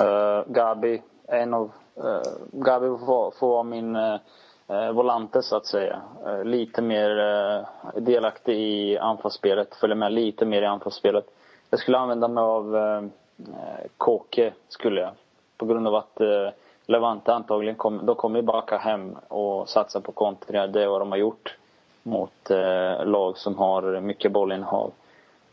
Uh, 0.00 0.52
Gabi, 0.52 1.02
en 1.28 1.54
av, 1.54 1.72
uh, 2.04 2.22
Gabi 2.52 2.86
får, 2.86 3.34
får 3.38 3.48
vara 3.48 3.62
min 3.62 3.96
uh, 3.96 4.20
Eh, 4.68 4.92
volante 4.92 5.42
så 5.42 5.56
att 5.56 5.66
säga. 5.66 6.00
Eh, 6.26 6.44
lite 6.44 6.82
mer 6.82 7.18
eh, 7.18 8.00
delaktig 8.00 8.56
i 8.56 8.98
anfallsspelet, 8.98 9.74
följer 9.74 9.96
med 9.96 10.12
lite 10.12 10.46
mer 10.46 10.62
i 10.62 10.66
anfallsspelet. 10.66 11.26
Jag 11.70 11.80
skulle 11.80 11.98
använda 11.98 12.28
mig 12.28 12.42
av 12.42 12.76
eh, 12.76 13.04
eh 13.38 13.86
Kåke, 13.96 14.52
skulle 14.68 15.00
jag. 15.00 15.10
På 15.56 15.66
grund 15.66 15.88
av 15.88 15.94
att 15.94 16.20
eh, 16.20 16.48
Levante 16.90 17.34
antagligen 17.34 17.74
kom, 17.74 18.06
de 18.06 18.14
kommer 18.14 18.42
backa 18.42 18.78
hem 18.78 19.16
och 19.28 19.68
satsa 19.68 20.00
på 20.00 20.12
kontringar. 20.12 20.66
Det 20.68 20.82
är 20.82 20.86
vad 20.86 21.00
de 21.00 21.10
har 21.10 21.18
gjort 21.18 21.56
mot 22.02 22.50
eh, 22.50 23.04
lag 23.04 23.38
som 23.38 23.58
har 23.58 24.00
mycket 24.00 24.32
bollinnehav. 24.32 24.92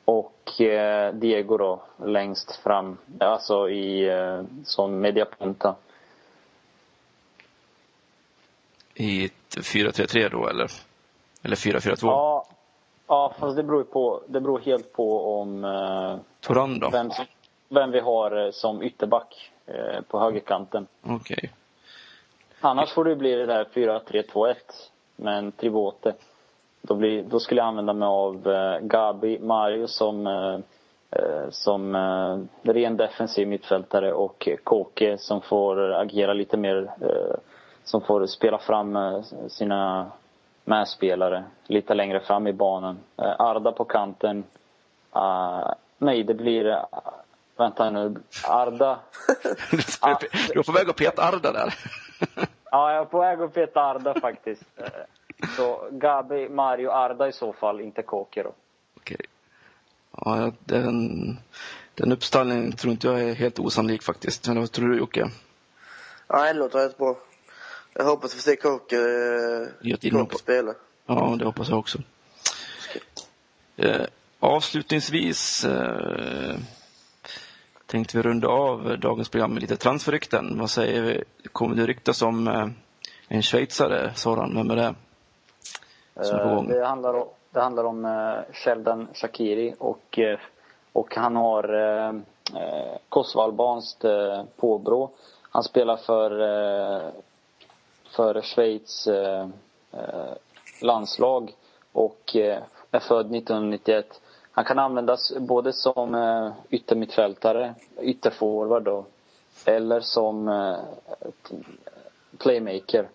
Och 0.06 0.62
eh, 0.62 1.14
Diego 1.14 1.58
då 1.58 1.80
längst 2.06 2.56
fram, 2.56 2.98
alltså 3.20 3.70
i, 3.70 4.10
eh, 4.10 4.42
som 4.64 5.00
mediapunta. 5.02 5.76
I 8.96 9.26
ett 9.26 9.58
4-3-3 9.58 10.30
då 10.32 10.48
eller? 10.48 10.72
Eller 11.44 11.56
4-4-2? 11.56 11.98
Ja, 12.02 12.46
ja, 13.08 13.34
fast 13.40 13.56
det 13.56 13.64
beror 13.64 13.84
på, 13.84 14.22
det 14.28 14.42
beror 14.42 14.60
helt 14.60 14.94
på 14.94 15.40
om 15.40 15.64
eh, 15.64 16.16
Toran 16.40 16.80
då? 16.80 16.90
vem, 16.90 17.12
vem 17.70 17.92
vi 17.92 18.00
har 18.00 18.46
eh, 18.46 18.52
som 18.52 18.84
ytterback 18.84 19.52
eh, 19.66 20.02
på 20.08 20.20
högerkanten. 20.20 20.88
Okej. 21.02 21.52
Annars 22.60 22.94
får 22.94 23.06
det 23.06 23.16
bli 23.16 23.36
det 23.36 23.46
där 23.46 23.66
4-3-2-1 23.74 24.56
med 25.16 25.38
en 25.38 25.52
trivote. 25.52 26.14
Då, 26.82 26.96
blir, 26.96 27.24
då 27.24 27.40
skulle 27.40 27.62
jag 27.62 27.68
använda 27.68 27.94
mig 27.94 28.08
av 28.08 28.48
eh, 28.48 28.80
Gabi, 28.80 29.40
Mario 29.40 29.88
som, 29.88 30.28
eh, 30.28 30.60
eh, 31.12 31.50
som 31.50 31.96
eh, 31.96 32.72
ren 32.72 32.98
defensiv 32.98 33.48
mittfältare 33.48 34.14
och 34.14 34.50
Kåke 34.64 35.18
som 35.18 35.42
får 35.42 35.94
agera 35.94 36.34
lite 36.34 36.58
mer, 36.58 36.92
eh, 37.02 37.36
som 37.86 38.02
får 38.02 38.26
spela 38.26 38.58
fram 38.58 38.96
eh, 38.96 39.22
sina 39.50 40.12
medspelare 40.64 41.44
lite 41.68 41.94
längre 41.94 42.20
fram 42.20 42.48
i 42.48 42.54
banan. 42.54 43.00
Eh, 43.18 43.42
Arda 43.42 43.72
på 43.72 43.86
kanten. 43.86 44.44
Ah, 45.12 45.74
nej, 45.98 46.24
det 46.24 46.34
blir... 46.34 46.66
eh, 46.68 46.84
vänta 47.58 47.90
nu. 47.90 48.16
Arda. 48.48 49.00
du 50.50 50.56
var 50.56 50.64
på 50.64 50.72
väg 50.72 50.90
att 50.90 50.96
peta 50.96 51.24
Arda 51.24 51.52
där. 51.52 51.74
Ja, 52.72 52.94
jag 52.94 53.02
är 53.02 53.06
på 53.06 53.20
väg 53.20 53.42
att 53.42 53.54
peta 53.54 53.82
Arda 53.82 54.20
faktiskt. 54.20 54.64
Så 55.58 55.88
Gabi, 55.92 56.50
Mario, 56.50 56.90
Arda 56.90 57.28
i 57.28 57.32
så 57.32 57.54
fall, 57.54 57.82
inte 57.82 58.02
Kåke 58.02 58.44
då. 58.44 58.52
Okej. 58.98 59.20
Ja, 60.26 60.52
den, 60.60 61.40
den 61.96 62.12
uppställningen 62.12 62.72
tror 62.72 62.92
inte 62.92 63.08
jag 63.08 63.22
är 63.22 63.34
helt 63.34 63.60
osannolik 63.60 64.04
faktiskt. 64.04 64.48
Men 64.48 64.60
vad 64.60 64.72
tror 64.72 64.90
du 64.90 64.98
Jocke? 64.98 65.30
Ja, 66.28 66.44
det 66.44 66.54
låter 66.54 66.80
rätt 66.80 66.98
bra. 66.98 67.16
Jag 67.98 68.06
hoppas 68.06 68.34
vi 68.34 68.40
får 68.40 68.52
se 68.52 68.56
Kåke 68.56 68.96
eh. 69.84 70.12
Kåke 70.12 70.38
spela. 70.38 70.74
Ja, 71.06 71.36
det 71.40 71.46
hoppas 71.46 71.70
jag 71.70 71.80
också. 71.80 71.98
Eh, 73.78 74.06
avslutningsvis 74.40 75.66
eh, 75.66 76.56
tänkte 77.86 78.18
vi 78.18 78.24
runda 78.24 78.48
av 78.48 79.00
dagens 79.00 79.30
program 79.30 79.54
med 79.54 79.62
lite 79.62 79.78
transferrykten. 79.78 80.60
Vad 80.60 80.70
säger 80.70 81.02
vi? 81.02 81.24
Kommer 81.52 81.76
det 81.76 81.86
ryktas 81.86 82.22
om 82.22 82.48
eh, 82.48 82.68
en 83.28 83.42
schweizare, 83.42 84.12
Soran? 84.16 84.56
Vem 84.56 84.72
är 84.72 84.76
det? 84.76 84.96
Som 86.26 86.40
Eh, 86.40 86.56
gång. 86.56 86.68
Det 86.68 86.86
handlar 86.86 87.14
om, 87.14 87.28
det 87.52 87.62
handlar 87.62 87.84
om 87.84 88.06
eh, 88.06 88.54
Sheldon 88.54 89.08
Shakiri 89.14 89.76
och, 89.80 90.20
eh, 90.20 90.40
och 90.92 91.16
han 91.16 91.36
har 91.36 91.74
eh, 91.74 92.10
eh, 92.62 92.98
kosovoalbanskt 93.10 94.04
eh, 94.04 94.44
påbrå. 94.56 95.12
Han 95.50 95.64
spelar 95.64 95.98
för, 95.98 96.42
eh, 96.42 97.10
för 98.16 98.42
Schweiz 98.42 99.08
eh, 99.08 99.48
eh, 99.94 100.34
landslag 100.82 101.54
och 101.92 102.36
eh, 102.36 102.62
är 102.92 103.00
född 103.00 103.26
1991. 103.36 104.22
Han 104.52 104.66
kan 104.66 104.80
användas 104.80 105.34
både 105.40 105.74
som 105.74 106.16
eh, 106.16 106.52
yttermittfältare, 106.70 107.74
ytterforward 108.02 108.84
då, 108.84 109.06
eller 109.66 110.00
som 110.00 110.48
eh, 110.48 110.78
playmaker 112.38 113.08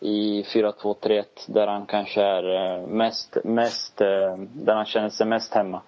i 0.00 0.42
4-2-3-1 0.42 1.24
där 1.46 1.66
han 1.66 1.86
kanske 1.86 2.22
är 2.22 2.76
eh, 2.80 2.86
mest, 2.86 3.36
mest 3.44 4.00
eh, 4.00 4.36
där 4.38 4.74
han 4.74 4.86
känner 4.86 5.08
sig 5.10 5.26
mest 5.26 5.54
hemma. 5.54 5.80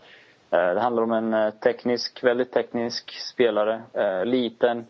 Eh, 0.51 0.75
Det 0.75 0.81
handlar 0.81 1.03
om 1.03 1.13
en 1.13 1.35
eh, 1.35 1.51
teknisk, 1.51 2.25
väldigt 2.25 2.53
teknisk 2.53 3.11
spelare. 3.21 3.83
Eh, 3.93 4.25
Liten, 4.25 4.79
eh, 4.79 4.85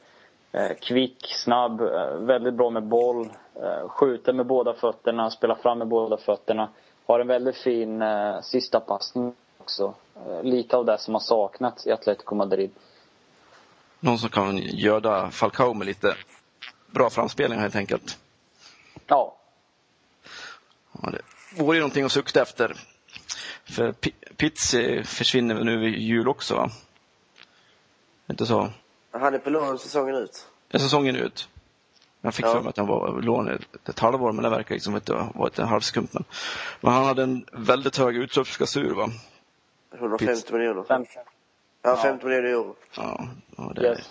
kvick, 0.81 1.27
snabb, 1.45 1.81
eh, 1.81 2.16
väldigt 2.16 2.55
bra 2.55 2.71
med 2.71 2.83
boll. 2.83 3.29
eh, 3.55 3.88
Skjuter 3.88 4.33
med 4.33 4.47
båda 4.47 4.75
fötterna, 4.75 5.31
spelar 5.31 5.55
fram 5.55 5.79
med 5.79 5.87
båda 5.88 6.16
fötterna. 6.16 6.69
Har 7.07 7.21
en 7.21 7.27
väldigt 7.27 7.57
fin 7.57 8.03
eh, 8.03 8.40
sista 8.40 8.81
passning 8.81 9.35
också. 9.59 9.95
Eh, 10.27 10.42
Lite 10.42 10.77
av 10.77 10.85
det 10.85 10.99
som 10.99 11.14
har 11.14 11.21
saknats 11.21 11.87
i 11.87 11.92
Atletico 11.92 12.35
Madrid. 12.35 12.71
Någon 14.01 14.19
som 14.19 14.29
kan 14.31 14.57
göda 14.59 15.31
Falcao 15.31 15.75
med 15.75 15.87
lite 15.87 16.14
bra 16.87 17.11
framspelningar 17.11 17.62
helt 17.62 17.77
enkelt. 17.77 18.19
Ja, 19.07 19.37
Ja, 21.03 21.11
det 21.11 21.62
vore 21.62 21.77
ju 21.77 21.81
någonting 21.81 22.05
att 22.05 22.12
sukta 22.12 22.42
efter. 22.42 22.77
För 23.64 23.92
Pi- 23.92 24.35
Pizzi 24.37 25.03
försvinner 25.05 25.55
nu 25.64 25.77
vid 25.77 25.95
jul 25.99 26.29
också 26.29 26.55
va? 26.55 26.71
Inte 28.31 28.47
så? 28.47 28.69
Han 29.20 29.35
är 29.35 29.38
på 29.38 29.50
lån 29.50 29.79
säsongen 29.79 30.14
ut. 30.14 30.46
Är 30.70 30.79
säsongen 30.79 31.16
ut? 31.16 31.48
Jag 32.20 32.35
fick 32.35 32.46
Ja. 32.46 32.52
för 32.52 32.61
mig 32.61 32.68
att 32.68 32.76
han 32.76 32.87
var 32.87 33.22
lån 33.22 33.48
ett, 33.48 33.88
ett 33.88 33.98
halvår, 33.98 34.33
men 34.33 34.42
det 34.42 34.50
verkar 34.50 34.74
liksom 34.74 34.94
inte 34.94 35.14
ha 35.14 35.33
varit 35.35 35.59
en 35.59 35.68
halvskump. 35.68 36.12
Men, 36.12 36.24
men 36.81 36.92
han 36.92 37.05
hade 37.05 37.22
en 37.22 37.44
väldigt 37.52 37.96
hög 37.96 38.16
utköpsklausul 38.16 38.94
va? 38.94 39.09
150 39.94 40.26
Pizza. 40.35 40.52
miljoner. 40.57 40.83
fem, 40.83 41.05
Ja, 41.83 41.96
50 41.96 42.26
miljoner 42.26 42.48
euro. 42.48 42.76
Ja, 42.96 43.29
ja, 43.57 43.72
det, 43.74 43.83
yes. 43.83 44.11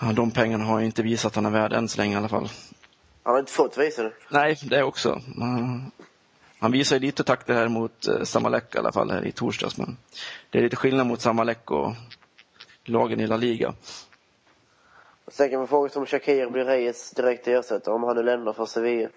ja, 0.00 0.12
de 0.12 0.30
pengarna 0.30 0.64
har 0.64 0.78
ju 0.80 0.86
inte 0.86 1.02
visat 1.02 1.26
att 1.32 1.34
han 1.36 1.46
är 1.46 1.50
värd 1.50 1.72
än 1.72 1.88
så 1.88 1.98
länge 1.98 2.14
i 2.14 2.16
alla 2.18 2.28
fall. 2.28 2.48
Han 3.22 3.32
har 3.34 3.40
inte 3.40 3.52
fått 3.52 3.78
visa 3.78 4.02
det. 4.02 4.12
Nej, 4.30 4.58
det 4.62 4.82
också. 4.82 5.20
Han 6.60 6.72
visar 6.72 6.96
ju 6.96 7.00
lite 7.00 7.24
takter 7.24 7.54
här 7.54 7.68
mot 7.68 8.06
eh, 8.08 8.22
Samalek 8.22 8.74
i 8.74 8.78
alla 8.78 8.92
fall 8.92 9.10
här 9.10 9.26
i 9.26 9.32
torsdags. 9.32 9.78
Men 9.78 9.96
det 10.50 10.58
är 10.58 10.62
lite 10.62 10.76
skillnad 10.76 11.06
mot 11.06 11.20
Samalek 11.20 11.70
och 11.70 11.94
lagen 12.88 13.20
i 13.20 13.26
La 13.26 13.36
Liga. 13.36 13.74
Sen 15.28 15.50
kan 15.50 15.58
man 15.58 15.68
fråga 15.68 15.88
sig 15.90 16.00
om 16.00 16.06
Shakir 16.06 16.50
blir 16.50 16.64
Reyes 16.64 17.10
direkt 17.10 17.48
ersättare 17.48 17.94
om 17.94 18.02
han 18.02 18.16
nu 18.16 18.22
lämnar 18.22 18.52
för 18.52 18.66
Sevilla. 18.66 19.08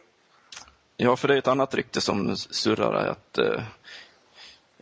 Ja, 0.97 1.15
för 1.15 1.27
det 1.27 1.33
är 1.33 1.37
ett 1.37 1.47
annat 1.47 1.75
rykte 1.75 2.01
som 2.01 2.35
surrar 2.37 2.93
att 2.93 3.37
eh, 3.37 3.63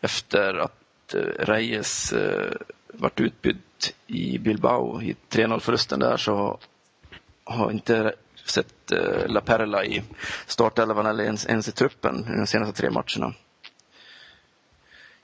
efter 0.02 0.54
att 0.54 1.14
eh, 1.14 1.20
Reyes 1.22 2.14
eh, 2.14 2.56
vart 2.88 3.20
utbytt 3.20 3.94
i 4.08 4.38
Bilbao 4.38 5.02
i 5.02 5.16
3-0-förlusten 5.30 6.00
där 6.00 6.18
så 6.18 6.60
har 7.44 7.72
inte 7.72 8.14
sett 8.46 8.92
eh, 8.92 9.28
La 9.28 9.42
Perla 9.42 9.86
i 9.86 10.04
startelvan 10.48 11.06
eller 11.06 11.24
ens, 11.24 11.46
ens 11.46 11.68
i 11.68 11.72
truppen 11.72 12.26
i 12.34 12.38
de 12.38 12.48
senaste 12.48 12.82
tre 12.82 12.90
matcherna. 12.90 13.34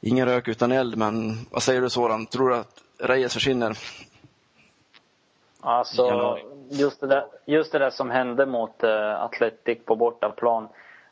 Ingen 0.01 0.25
rök 0.25 0.47
utan 0.47 0.71
eld, 0.71 0.97
men 0.97 1.33
vad 1.51 1.63
säger 1.63 1.81
du 1.81 1.89
Soran? 1.89 2.25
Tror 2.25 2.49
du 2.49 2.55
att 2.55 2.83
Reyes 2.99 3.33
försvinner? 3.33 3.77
Alltså, 5.61 6.37
just 6.69 7.01
det, 7.01 7.07
där, 7.07 7.25
just 7.45 7.71
det 7.71 7.79
där 7.79 7.89
som 7.89 8.09
hände 8.09 8.45
mot 8.45 8.83
uh, 8.83 9.23
Atletic 9.23 9.77
på 9.85 9.95
bortaplan. 9.95 10.67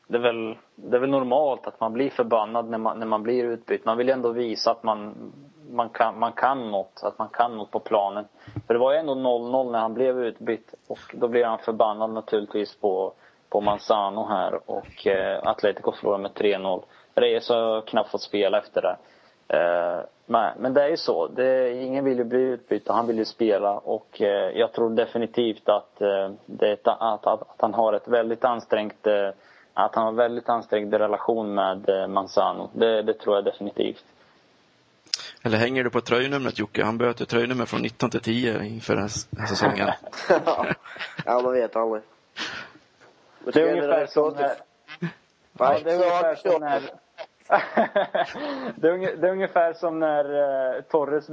Det 0.08 0.18
är, 0.18 0.22
väl, 0.22 0.58
det 0.76 0.98
är 0.98 1.02
väl 1.02 1.10
normalt 1.10 1.68
att 1.68 1.80
man 1.80 1.94
blir 1.94 2.10
förbannad 2.10 2.70
när 2.70 2.78
man, 2.78 3.00
när 3.00 3.06
man 3.06 3.24
blir 3.24 3.44
utbytt. 3.44 3.86
Man 3.86 3.98
vill 3.98 4.08
ju 4.08 4.14
ändå 4.14 4.32
visa 4.32 4.72
att 4.72 4.84
man, 4.84 5.14
man, 5.70 5.90
kan, 5.90 6.20
man 6.20 6.32
kan 6.32 6.72
något, 6.72 7.00
att 7.04 7.20
man 7.20 7.30
kan 7.30 7.58
något 7.58 7.72
på 7.72 7.80
planen. 7.80 8.26
För 8.68 8.74
det 8.74 8.80
var 8.80 8.92
ju 8.94 8.98
ändå 8.98 9.14
0-0 9.14 9.72
när 9.72 9.80
han 9.80 9.94
blev 9.94 10.24
utbytt 10.24 10.74
och 10.88 11.00
då 11.14 11.28
blev 11.28 11.48
han 11.48 11.60
förbannad 11.60 12.10
naturligtvis 12.10 12.76
på 12.76 13.14
på 13.54 13.62
Manzano 13.62 14.28
här 14.28 14.60
och 14.72 15.08
eh, 15.08 15.40
Atletico 15.44 15.92
förlorar 15.92 16.18
med 16.18 16.32
3-0. 16.32 16.84
Reyes 17.16 17.50
har 17.50 17.82
knappt 17.82 18.12
fått 18.12 18.22
spela 18.22 18.58
efter 18.58 18.82
det. 18.82 18.98
Eh, 19.58 20.06
men, 20.26 20.74
det 20.74 20.84
är 20.84 20.90
ju 20.90 20.98
så. 20.98 21.28
Det, 21.28 21.74
ingen 21.84 22.06
vill 22.06 22.18
ju 22.18 22.24
bli 22.24 22.40
utbytt 22.40 22.88
han 22.88 23.08
vill 23.08 23.18
ju 23.18 23.26
spela 23.26 23.72
och 23.72 24.22
eh, 24.22 24.60
jag 24.60 24.74
tror 24.74 24.90
definitivt 24.90 25.70
att, 25.70 26.02
eh, 26.02 26.32
det, 26.46 26.88
att, 26.88 27.02
att, 27.02 27.28
att, 27.28 27.56
han 27.58 27.74
har 27.74 27.94
ett 27.94 28.08
väldigt 28.08 28.44
ansträngt 28.44 29.08
eh, 29.08 29.30
att 29.74 29.96
han 29.96 30.06
har 30.06 30.12
väldigt 30.12 30.50
ansträngd 30.50 30.94
relation 30.94 31.54
med 31.54 32.10
Manzano. 32.10 32.70
Det, 32.74 33.02
det 33.02 33.14
tror 33.14 33.36
jag 33.36 33.46
definitivt. 33.46 34.06
Eller 35.44 35.58
hänger 35.58 35.84
du 35.84 35.90
på 35.90 36.02
tröjnumret 36.02 36.60
Jocke? 36.60 36.84
Han 36.84 36.98
byter 36.98 37.26
tröjnummer 37.26 37.66
från 37.66 37.82
19 37.82 38.10
till 38.10 38.22
10 38.22 38.64
inför 38.64 38.96
den 38.96 39.10
här 39.38 39.48
säsongen. 39.48 39.90
ja, 41.26 41.42
man 41.44 41.54
vet 41.54 41.76
aldrig. 41.76 42.04
Det 43.54 43.62
är 43.62 43.72
ungefär 43.72 44.06
som 44.06 44.34
när... 44.34 44.56
Ja, 45.58 45.80
det 45.84 45.92
är 45.92 45.96
ungefär 45.96 46.36
som 46.36 46.62
när... 46.62 46.82
det, 48.76 48.88
är, 48.88 49.18
det 49.18 49.28
är 49.28 49.32
ungefär 49.32 49.74
som 49.74 50.00
när 50.00 50.82
Torres 50.82 51.28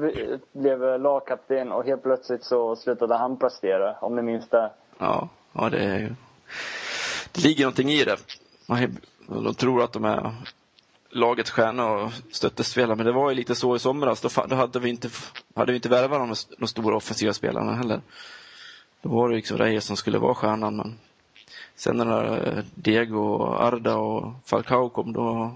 blev 0.52 1.00
lagkapten 1.00 1.72
och 1.72 1.84
helt 1.84 2.02
plötsligt 2.02 2.44
så 2.44 2.76
slutade 2.76 3.14
han 3.16 3.36
prestera, 3.36 3.96
om 4.00 4.16
ni 4.16 4.22
minns 4.22 4.48
det. 4.48 4.70
Ja, 4.98 5.28
ja 5.52 5.68
det 5.70 5.78
är 5.78 5.98
ju... 5.98 6.14
Det 7.32 7.44
ligger 7.44 7.64
någonting 7.64 7.90
i 7.90 8.04
det. 8.04 8.16
Man, 8.66 8.96
de 9.26 9.54
tror 9.54 9.82
att 9.82 9.92
de 9.92 10.04
är 10.04 10.32
lagets 11.10 11.50
stjärna 11.50 11.90
och 11.90 12.12
stöttespelare, 12.32 12.96
men 12.96 13.06
det 13.06 13.12
var 13.12 13.30
ju 13.30 13.36
lite 13.36 13.54
så 13.54 13.76
i 13.76 13.78
somras. 13.78 14.20
Då, 14.20 14.28
då 14.46 14.56
hade 14.56 14.80
vi 14.80 14.88
inte, 14.88 15.08
hade 15.54 15.72
vi 15.72 15.76
inte 15.76 15.88
värvat 15.88 16.18
de, 16.18 16.56
de 16.58 16.66
stora 16.66 16.96
offensiva 16.96 17.32
spelarna 17.32 17.74
heller. 17.74 18.00
Då 19.02 19.08
var 19.08 19.28
det 19.28 19.36
liksom 19.36 19.58
Reyes 19.58 19.84
som 19.84 19.96
skulle 19.96 20.18
vara 20.18 20.34
stjärnan, 20.34 20.76
men 20.76 20.98
sen 21.80 21.96
när 21.96 22.48
eh, 22.58 22.64
Diego, 22.74 23.44
Arda 23.44 23.96
och 23.96 24.32
Falcao 24.44 24.88
kom, 24.88 25.12
då 25.12 25.54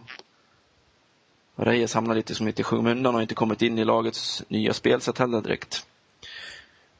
Reyes 1.56 1.94
hamnade 1.94 2.16
lite 2.16 2.34
som 2.34 2.46
lite 2.46 2.60
i 2.60 2.64
skymundan 2.64 3.14
och 3.14 3.22
inte 3.22 3.34
kommit 3.34 3.62
in 3.62 3.78
i 3.78 3.84
lagets 3.84 4.44
nya 4.48 4.72
spelsätt 4.72 5.18
heller 5.18 5.40
direkt. 5.40 5.86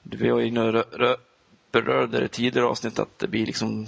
Vi 0.03 0.31
var 0.31 0.41
inne 0.41 0.61
och 0.61 0.85
berörde 1.73 2.21
det 2.21 2.29
tidigare 2.29 2.67
avsnitt 2.67 2.99
att 2.99 3.19
det 3.19 3.29
blir 3.29 3.47
liksom 3.47 3.87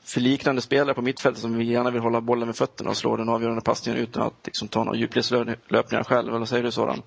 förliknande 0.00 0.62
spelare 0.62 0.94
på 0.94 1.02
mittfältet 1.02 1.42
som 1.42 1.58
vi 1.58 1.64
gärna 1.64 1.90
vill 1.90 2.02
hålla 2.02 2.20
bollen 2.20 2.46
med 2.46 2.56
fötterna 2.56 2.90
och 2.90 2.96
slå 2.96 3.16
den 3.16 3.28
avgörande 3.28 3.62
passningen 3.62 4.02
utan 4.02 4.22
att 4.22 4.46
liksom, 4.46 4.68
ta 4.68 4.84
några 4.84 4.98
djupledslöpningar 4.98 6.04
själv. 6.04 6.34
Eller 6.34 6.46
säger 6.46 6.62
du 6.62 6.70
Soran? 6.70 7.02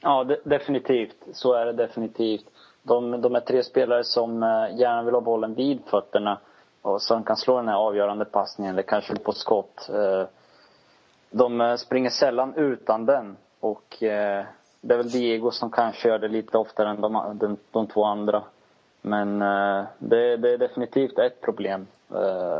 Ja, 0.00 0.24
de 0.24 0.36
definitivt. 0.44 1.16
Så 1.32 1.54
är 1.54 1.66
det 1.66 1.72
definitivt. 1.72 2.44
De, 2.82 3.20
de 3.20 3.34
är 3.36 3.40
tre 3.40 3.62
spelare 3.62 4.04
som 4.04 4.42
eh, 4.42 4.78
gärna 4.78 5.02
vill 5.02 5.14
ha 5.14 5.20
bollen 5.20 5.54
vid 5.54 5.80
fötterna 5.86 6.38
och 6.82 7.02
som 7.02 7.24
kan 7.24 7.36
slå 7.36 7.56
den 7.56 7.68
här 7.68 7.76
avgörande 7.76 8.24
passningen 8.24 8.72
eller 8.72 8.82
kanske 8.82 9.16
på 9.16 9.32
skott. 9.32 9.90
Eh, 9.94 10.26
de 11.30 11.60
eh, 11.60 11.76
springer 11.76 12.10
sällan 12.10 12.54
utan 12.56 13.06
den 13.06 13.36
och 13.60 13.96
det 14.00 14.94
är 14.94 14.96
väl 14.96 15.10
Diego 15.10 15.50
som 15.50 15.70
kanske 15.70 16.08
gör 16.08 16.18
det 16.18 16.28
lite 16.28 16.58
oftare 16.58 16.90
än 16.90 17.00
de, 17.00 17.38
de, 17.40 17.56
de 17.70 17.86
två 17.86 18.04
andra. 18.04 18.42
Men 19.02 19.38
det, 19.98 20.36
det, 20.36 20.52
är 20.52 20.58
definitivt 20.58 21.18
ett 21.18 21.40
problem 21.40 21.86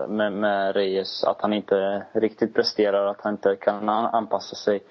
med, 0.09 0.33
med 0.33 0.75
Reyes. 0.77 1.25
Att 1.25 1.41
han 1.41 1.53
inte 1.53 2.07
riktigt 2.13 2.55
presterar, 2.55 3.07
att 3.07 3.21
han 3.21 3.35
inte 3.35 3.57
kan 3.57 3.89
anpassa 3.89 4.57
sig 4.57 4.83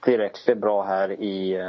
tillräckligt 0.00 0.58
bra 0.58 0.82
här 0.82 1.10
i, 1.10 1.62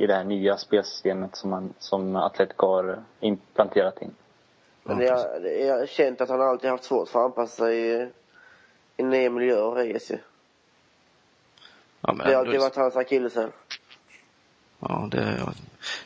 i 0.00 0.06
det 0.06 0.14
här 0.14 0.24
nya 0.24 0.56
spelsystemet 0.56 1.36
som, 1.36 1.50
man, 1.50 1.74
som 1.78 2.16
Atletico 2.16 2.66
har 2.66 3.02
implanterat 3.20 4.02
in. 4.02 4.14
Men 4.82 5.00
jag, 5.00 5.18
jag 5.60 5.78
har 5.78 5.86
känt 5.86 6.20
att 6.20 6.28
han 6.28 6.40
alltid 6.40 6.70
haft 6.70 6.84
svårt 6.84 7.08
för 7.08 7.18
att 7.18 7.24
anpassa 7.24 7.56
sig 7.56 7.78
i, 7.78 8.08
i 8.96 9.02
nya 9.02 9.30
miljöer, 9.30 9.70
Reyes 9.70 10.10
ju. 10.10 10.18
Ja, 12.00 12.12
det 12.12 12.24
har 12.24 12.34
alltid 12.34 12.60
varit 12.60 12.76
hans 12.76 12.96
akilleshäl. 12.96 13.50
Ja, 14.78 15.08
det, 15.10 15.40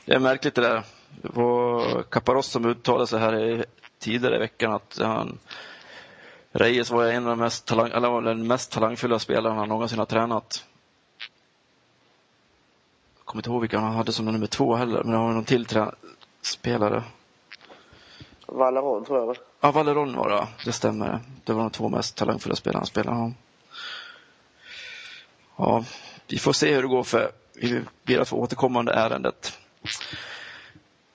det 0.05 0.15
är 0.15 0.21
märkligt 0.21 0.55
det 0.55 0.63
där. 0.63 0.83
Det 1.23 1.29
var 1.33 2.03
Caparros 2.03 2.47
som 2.47 2.67
uttalade 2.67 3.07
sig 3.07 3.19
här 3.19 3.65
tidigare 3.99 4.37
i 4.37 4.39
veckan 4.39 4.73
att 4.73 4.99
han 4.99 5.39
Reyes 6.53 6.91
var 6.91 7.05
en 7.05 7.25
av 7.25 7.31
de 7.31 7.39
mest, 7.39 7.67
talang, 7.67 7.91
eller 7.91 8.21
den 8.21 8.47
mest 8.47 8.73
talangfulla 8.73 9.19
spelarna 9.19 9.55
han 9.55 9.69
någonsin 9.69 9.99
har 9.99 10.07
tränat. 10.07 10.65
Kommer 13.35 13.41
inte 13.43 13.51
ihåg 13.51 13.61
vilka 13.61 13.79
han 13.79 13.95
hade 13.95 14.13
som 14.13 14.25
nummer 14.25 14.47
två 14.47 14.75
heller, 14.75 15.03
men 15.03 15.13
det 15.13 15.19
var 15.19 15.33
någon 15.33 15.45
till 15.45 15.67
spelare. 16.43 17.03
Valeron 18.47 19.05
tror 19.05 19.19
jag 19.19 19.27
va? 19.27 19.35
Ja, 19.61 19.71
Valeron 19.71 20.17
var 20.17 20.29
det, 20.29 20.47
det 20.65 20.73
stämmer. 20.73 21.21
Det 21.45 21.53
var 21.53 21.61
de 21.61 21.71
två 21.71 21.89
mest 21.89 22.17
talangfulla 22.17 22.57
spelarna 22.57 22.79
han 22.79 22.87
spelade. 22.87 23.33
Ja, 25.57 25.85
vi 26.27 26.39
får 26.39 26.53
se 26.53 26.75
hur 26.75 26.83
det 26.83 26.89
går 26.89 27.03
för 27.03 27.33
vi 27.55 27.83
ber 28.03 28.19
att 28.19 28.29
få 28.29 28.37
återkommande 28.37 28.93
ärendet. 28.93 29.59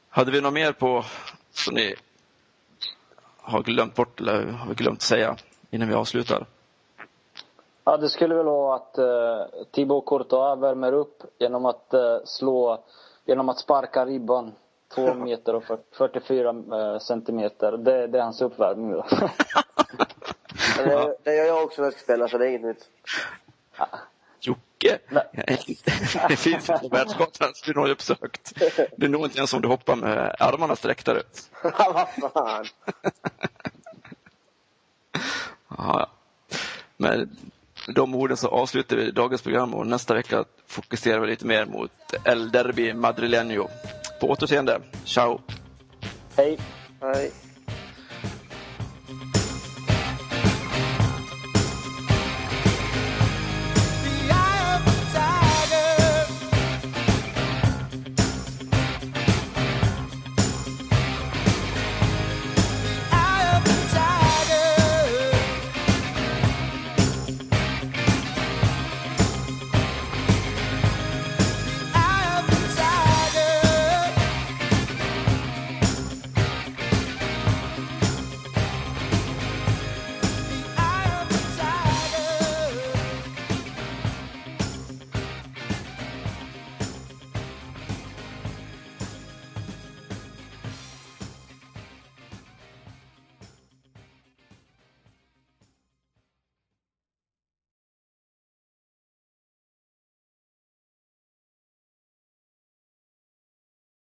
Hade 0.10 0.32
vi 0.32 0.42
något 0.42 0.54
mer 0.54 0.72
på 0.72 1.06
som 1.52 1.74
ni 1.74 1.96
har 3.38 3.64
glömt 3.64 3.96
bort 3.96 4.20
eller 4.20 4.46
har 4.46 4.74
glömt 4.74 5.02
säga 5.02 5.38
innan 5.72 5.88
vi 5.88 5.94
avslutar? 5.94 6.46
Ja, 7.90 7.98
det 7.98 8.10
skulle 8.10 8.36
väl 8.36 8.46
vara 8.46 8.76
att 8.76 8.96
uh, 9.00 9.64
Thibaut 9.72 10.06
Courtois 10.06 10.62
värmer 10.62 10.94
upp 10.94 11.24
genom 11.40 11.66
att 11.66 11.94
uh, 11.94 12.26
slå, 12.26 12.84
genom 13.26 13.50
att 13.50 13.60
sparka 13.60 14.06
ribban 14.06 14.54
två 14.96 15.14
meter 15.14 15.56
och 15.56 15.64
44 15.98 16.52
uh, 16.52 16.74
eh, 16.74 17.00
centimeter. 17.00 17.72
Det, 17.72 18.08
det 18.08 18.18
är 18.18 18.24
hans 18.24 18.42
uppvärmning 18.42 18.92
då. 18.92 19.06
det, 20.78 21.16
det 21.24 21.36
gör 21.36 21.46
jag 21.46 21.64
också 21.64 21.82
när 21.82 21.86
jag 21.88 21.94
ska 21.94 22.04
spela, 22.04 22.28
så 22.28 22.38
det 22.38 22.46
är 22.46 22.50
inget 22.50 22.62
nytt. 22.62 22.90
Jocke, 24.40 25.00
det 26.28 26.36
finns 26.36 26.70
inte 26.70 26.90
världskartan 26.92 27.54
som 27.54 27.74
du 27.74 27.80
har 27.80 27.90
uppsökt. 27.90 28.54
Det 28.98 29.06
är 29.06 29.10
nog 29.10 29.26
inte 29.26 29.38
ens 29.38 29.54
om 29.54 29.62
du 29.62 29.68
hoppar 29.68 29.96
med 29.96 30.36
armarna 30.40 30.76
sträckta 30.76 31.14
ut. 31.18 31.50
Vad 32.18 32.32
fan. 32.34 32.66
ja, 35.78 36.10
men 36.98 37.30
de 37.96 38.16
orden 38.16 38.38
så 38.38 38.48
avslutar 38.48 38.96
vi 38.96 39.12
dagens 39.12 39.42
program 39.42 39.74
och 39.74 39.88
nästa 39.88 40.14
vecka 40.14 40.46
fokuserar 40.68 41.20
vi 41.20 41.28
lite 41.28 41.46
mer 41.46 41.66
mot 41.66 41.92
El 42.24 42.52
Derby 42.52 42.94
Madrileño. 42.94 43.68
På 44.22 44.30
återseende. 44.30 44.82
Ciao! 45.06 45.42
Hej! 46.38 46.60
Hej! 47.02 47.49